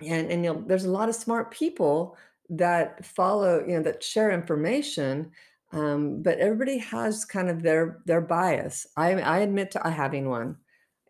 and 0.00 0.30
and 0.30 0.44
you 0.44 0.52
know 0.52 0.64
there's 0.66 0.84
a 0.84 0.90
lot 0.90 1.08
of 1.08 1.14
smart 1.14 1.50
people 1.50 2.16
that 2.50 3.04
follow 3.04 3.60
you 3.66 3.74
know 3.74 3.82
that 3.82 4.02
share 4.02 4.30
information, 4.30 5.30
um, 5.72 6.22
but 6.22 6.38
everybody 6.38 6.78
has 6.78 7.24
kind 7.24 7.50
of 7.50 7.62
their 7.62 8.02
their 8.06 8.20
bias. 8.20 8.86
I 8.96 9.12
I 9.20 9.38
admit 9.38 9.70
to 9.72 9.90
having 9.90 10.28
one. 10.28 10.56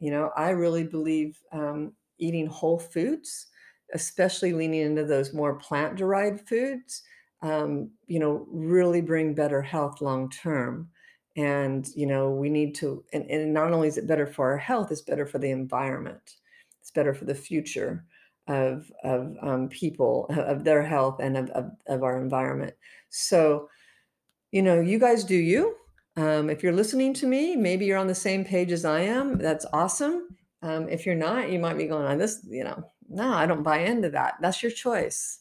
You 0.01 0.11
know 0.11 0.31
I 0.37 0.51
really 0.51 0.85
believe 0.85 1.41
um, 1.53 1.95
eating 2.19 2.47
whole 2.47 2.79
foods, 2.79 3.47
especially 3.95 4.53
leaning 4.53 4.81
into 4.81 5.05
those 5.05 5.33
more 5.35 5.57
plant 5.59 5.97
derived 5.97 6.49
foods. 6.49 7.03
Um, 7.43 7.91
you 8.07 8.19
know 8.19 8.47
really 8.51 9.01
bring 9.03 9.35
better 9.35 9.63
health 9.63 10.01
long 10.01 10.31
term 10.31 10.91
and, 11.37 11.87
you 11.95 12.07
know, 12.07 12.31
we 12.31 12.49
need 12.49 12.75
to 12.77 13.05
and 13.13 13.31
and 13.31 13.53
not 13.53 13.73
only 13.73 13.89
is 13.89 13.99
it 13.99 14.07
better 14.07 14.27
for 14.27 14.51
our 14.53 14.59
health, 14.59 14.91
it's 14.91 15.03
better 15.03 15.27
for 15.27 15.39
the 15.39 15.51
environment. 15.51 16.37
It's 16.81 16.91
better 16.91 17.13
for 17.15 17.25
the 17.27 17.35
future 17.35 18.05
of 18.49 18.91
of, 19.05 19.37
um, 19.43 19.69
people, 19.69 20.27
of 20.31 20.65
their 20.65 20.83
health 20.83 21.21
and 21.21 21.37
of 21.37 21.51
of 21.51 21.71
of 21.87 22.03
our 22.03 22.21
environment. 22.21 22.75
So, 23.11 23.69
you 24.53 24.63
know, 24.63 24.81
you 24.81 24.99
guys 24.99 25.25
do 25.25 25.37
you. 25.37 25.77
Um, 26.17 26.49
if 26.49 26.63
you're 26.63 26.73
listening 26.73 27.13
to 27.15 27.27
me, 27.27 27.57
maybe 27.57 27.85
you're 27.85 27.99
on 27.99 28.07
the 28.07 28.15
same 28.15 28.45
page 28.45 28.73
as 28.73 28.85
I 28.85 29.01
am. 29.01 29.37
That's 29.39 29.67
awesome. 29.73 30.29
Um, 30.63 30.89
if 30.89 31.05
you're 31.05 31.15
not, 31.15 31.51
you 31.51 31.59
might 31.59 31.77
be 31.77 31.87
going 31.87 32.07
on 32.07 32.19
this, 32.19 32.41
you 32.49 32.65
know, 32.65 32.91
no, 33.09 33.33
I 33.33 33.47
don't 33.47 33.63
buy 33.63 33.81
into 33.81 34.11
that. 34.11 34.35
That's 34.41 34.63
your 34.63 34.73
choice. 34.73 35.41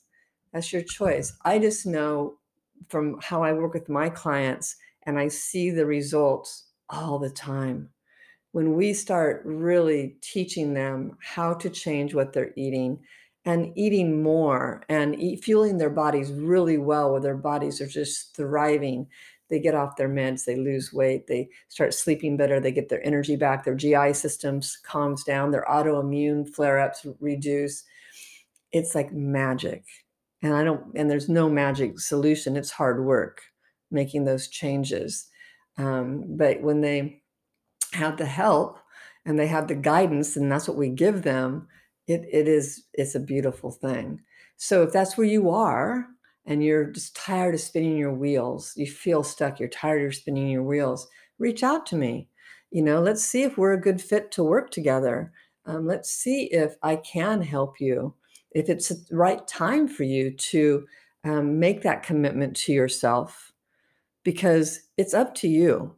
That's 0.53 0.71
your 0.71 0.83
choice. 0.83 1.33
I 1.43 1.59
just 1.59 1.85
know 1.85 2.38
from 2.89 3.19
how 3.21 3.41
I 3.41 3.53
work 3.53 3.73
with 3.73 3.89
my 3.89 4.09
clients 4.09 4.75
and 5.03 5.17
I 5.17 5.29
see 5.29 5.71
the 5.71 5.85
results 5.85 6.67
all 6.89 7.19
the 7.19 7.29
time. 7.29 7.89
When 8.51 8.75
we 8.75 8.93
start 8.93 9.41
really 9.45 10.15
teaching 10.21 10.73
them 10.73 11.17
how 11.21 11.53
to 11.55 11.69
change 11.69 12.13
what 12.13 12.33
they're 12.33 12.53
eating 12.55 12.99
and 13.45 13.71
eating 13.75 14.23
more 14.23 14.83
and 14.89 15.19
eat, 15.19 15.43
fueling 15.43 15.77
their 15.77 15.89
bodies 15.89 16.31
really 16.31 16.77
well, 16.77 17.11
where 17.11 17.21
their 17.21 17.35
bodies 17.35 17.81
are 17.81 17.88
just 17.88 18.35
thriving, 18.35 19.07
they 19.49 19.60
get 19.60 19.75
off 19.75 19.95
their 19.95 20.10
meds, 20.10 20.45
they 20.45 20.55
lose 20.55 20.91
weight, 20.91 21.27
they 21.27 21.49
start 21.69 21.93
sleeping 21.93 22.38
better, 22.38 22.60
they 22.60 22.71
get 22.71 22.89
their 22.89 23.05
energy 23.05 23.36
back, 23.36 23.63
their 23.63 23.75
GI 23.75 24.13
systems 24.13 24.77
calms 24.84 25.23
down, 25.23 25.51
their 25.51 25.65
autoimmune 25.69 26.47
flare-ups 26.53 27.05
reduce. 27.19 27.84
It's 28.71 28.95
like 28.95 29.12
magic. 29.13 29.86
And 30.41 30.53
I 30.53 30.63
don't 30.63 30.95
and 30.95 31.10
there's 31.10 31.29
no 31.29 31.49
magic 31.49 31.99
solution. 31.99 32.58
It's 32.58 32.71
hard 32.71 33.03
work 33.03 33.41
making 33.91 34.25
those 34.25 34.47
changes. 34.47 35.27
Um, 35.77 36.23
but 36.38 36.62
when 36.62 36.81
they 36.81 37.21
have 37.93 38.17
the 38.17 38.25
help 38.25 38.79
and 39.25 39.39
they 39.39 39.47
have 39.47 39.67
the 39.67 39.75
guidance 39.75 40.36
and 40.36 40.51
that's 40.51 40.67
what 40.67 40.77
we 40.77 40.89
give 40.89 41.23
them, 41.23 41.67
it 42.08 42.25
it 42.31 42.47
is 42.47 42.84
it's 42.93 43.15
a 43.15 43.19
beautiful 43.19 43.71
thing. 43.71 44.21
So 44.58 44.84
if 44.84 44.91
that's 44.93 45.17
where 45.17 45.27
you 45.27 45.49
are, 45.49 46.08
and 46.45 46.63
you're 46.63 46.86
just 46.86 47.15
tired 47.15 47.55
of 47.55 47.62
spinning 47.62 47.97
your 47.97 48.13
wheels, 48.13 48.73
you 48.75 48.88
feel 48.88 49.23
stuck, 49.23 49.60
you're 49.60 49.69
tired 49.69 50.05
of 50.05 50.15
spinning 50.15 50.49
your 50.49 50.63
wheels, 50.63 51.08
reach 51.39 51.63
out 51.63 51.86
to 51.88 51.95
me. 51.95 52.29
You 52.71 52.81
know, 52.81 53.01
let's 53.01 53.23
see 53.23 53.43
if 53.43 53.58
we're 53.58 53.73
a 53.73 53.81
good 53.81 54.01
fit 54.01 54.31
to 54.31 54.43
work 54.43 54.69
together. 54.69 55.31
Um, 55.65 55.88
let's 55.88 56.12
see 56.12 56.45
if 56.45 56.75
I 56.84 56.97
can 56.97 57.41
help 57.41 57.79
you, 57.79 58.13
if 58.51 58.69
it's 58.69 58.89
the 58.89 59.15
right 59.15 59.45
time 59.47 59.88
for 59.88 60.03
you 60.03 60.31
to 60.31 60.86
um, 61.23 61.60
make 61.60 61.81
that 61.81 62.03
commitment 62.03 62.55
to 62.58 62.73
yourself, 62.73 63.51
because 64.23 64.81
it's 64.97 65.13
up 65.13 65.34
to 65.36 65.47
you. 65.47 65.95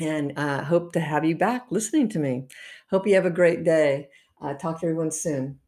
and 0.00 0.38
uh, 0.38 0.64
hope 0.64 0.92
to 0.92 1.00
have 1.00 1.24
you 1.24 1.36
back 1.36 1.66
listening 1.70 2.08
to 2.10 2.18
me. 2.18 2.46
Hope 2.90 3.06
you 3.06 3.14
have 3.14 3.26
a 3.26 3.30
great 3.30 3.64
day. 3.64 4.08
Uh, 4.40 4.54
talk 4.54 4.80
to 4.80 4.86
everyone 4.86 5.10
soon. 5.10 5.58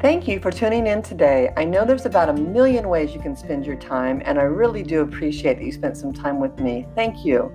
Thank 0.00 0.28
you 0.28 0.40
for 0.40 0.52
tuning 0.52 0.86
in 0.86 1.02
today. 1.02 1.52
I 1.56 1.64
know 1.64 1.84
there's 1.84 2.06
about 2.06 2.28
a 2.28 2.32
million 2.32 2.88
ways 2.88 3.14
you 3.14 3.20
can 3.20 3.34
spend 3.34 3.66
your 3.66 3.76
time, 3.76 4.22
and 4.24 4.38
I 4.38 4.42
really 4.42 4.82
do 4.82 5.00
appreciate 5.00 5.58
that 5.58 5.64
you 5.64 5.72
spent 5.72 5.96
some 5.96 6.12
time 6.12 6.38
with 6.38 6.60
me. 6.60 6.86
Thank 6.94 7.24
you. 7.24 7.50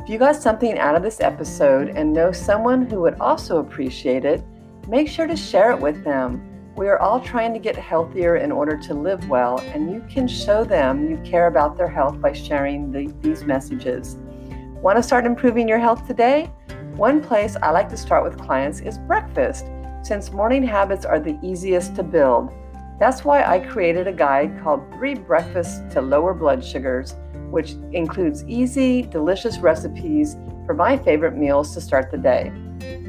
If 0.00 0.08
you 0.08 0.18
got 0.18 0.34
something 0.34 0.78
out 0.78 0.96
of 0.96 1.04
this 1.04 1.20
episode 1.20 1.90
and 1.90 2.12
know 2.12 2.32
someone 2.32 2.86
who 2.86 3.02
would 3.02 3.20
also 3.20 3.58
appreciate 3.58 4.24
it, 4.24 4.42
make 4.92 5.08
sure 5.08 5.26
to 5.26 5.34
share 5.34 5.70
it 5.70 5.80
with 5.80 6.04
them. 6.04 6.38
We 6.76 6.86
are 6.86 6.98
all 6.98 7.18
trying 7.18 7.54
to 7.54 7.58
get 7.58 7.76
healthier 7.76 8.36
in 8.36 8.52
order 8.52 8.76
to 8.76 8.92
live 8.92 9.26
well, 9.26 9.58
and 9.72 9.90
you 9.90 10.04
can 10.06 10.28
show 10.28 10.64
them 10.64 11.08
you 11.08 11.16
care 11.24 11.46
about 11.46 11.78
their 11.78 11.88
health 11.88 12.20
by 12.20 12.34
sharing 12.34 12.92
the, 12.92 13.06
these 13.22 13.42
messages. 13.42 14.18
Want 14.82 14.98
to 14.98 15.02
start 15.02 15.24
improving 15.24 15.66
your 15.66 15.78
health 15.78 16.06
today? 16.06 16.50
One 16.94 17.22
place 17.22 17.56
I 17.62 17.70
like 17.70 17.88
to 17.88 17.96
start 17.96 18.22
with 18.22 18.38
clients 18.38 18.80
is 18.80 18.98
breakfast 18.98 19.64
since 20.02 20.30
morning 20.30 20.62
habits 20.62 21.06
are 21.06 21.18
the 21.18 21.38
easiest 21.42 21.96
to 21.96 22.02
build. 22.02 22.50
That's 23.00 23.24
why 23.24 23.44
I 23.44 23.60
created 23.60 24.06
a 24.08 24.12
guide 24.12 24.60
called 24.62 24.82
Three 24.92 25.14
Breakfasts 25.14 25.80
to 25.94 26.02
Lower 26.02 26.34
Blood 26.34 26.62
Sugars, 26.62 27.14
which 27.50 27.76
includes 27.92 28.44
easy, 28.44 29.00
delicious 29.00 29.56
recipes 29.56 30.36
for 30.66 30.74
my 30.74 30.98
favorite 30.98 31.34
meals 31.34 31.72
to 31.72 31.80
start 31.80 32.10
the 32.10 32.18
day. 32.18 32.52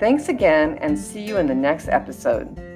Thanks 0.00 0.28
again 0.28 0.76
and 0.78 0.98
see 0.98 1.22
you 1.22 1.36
in 1.36 1.46
the 1.46 1.54
next 1.54 1.86
episode. 1.88 2.69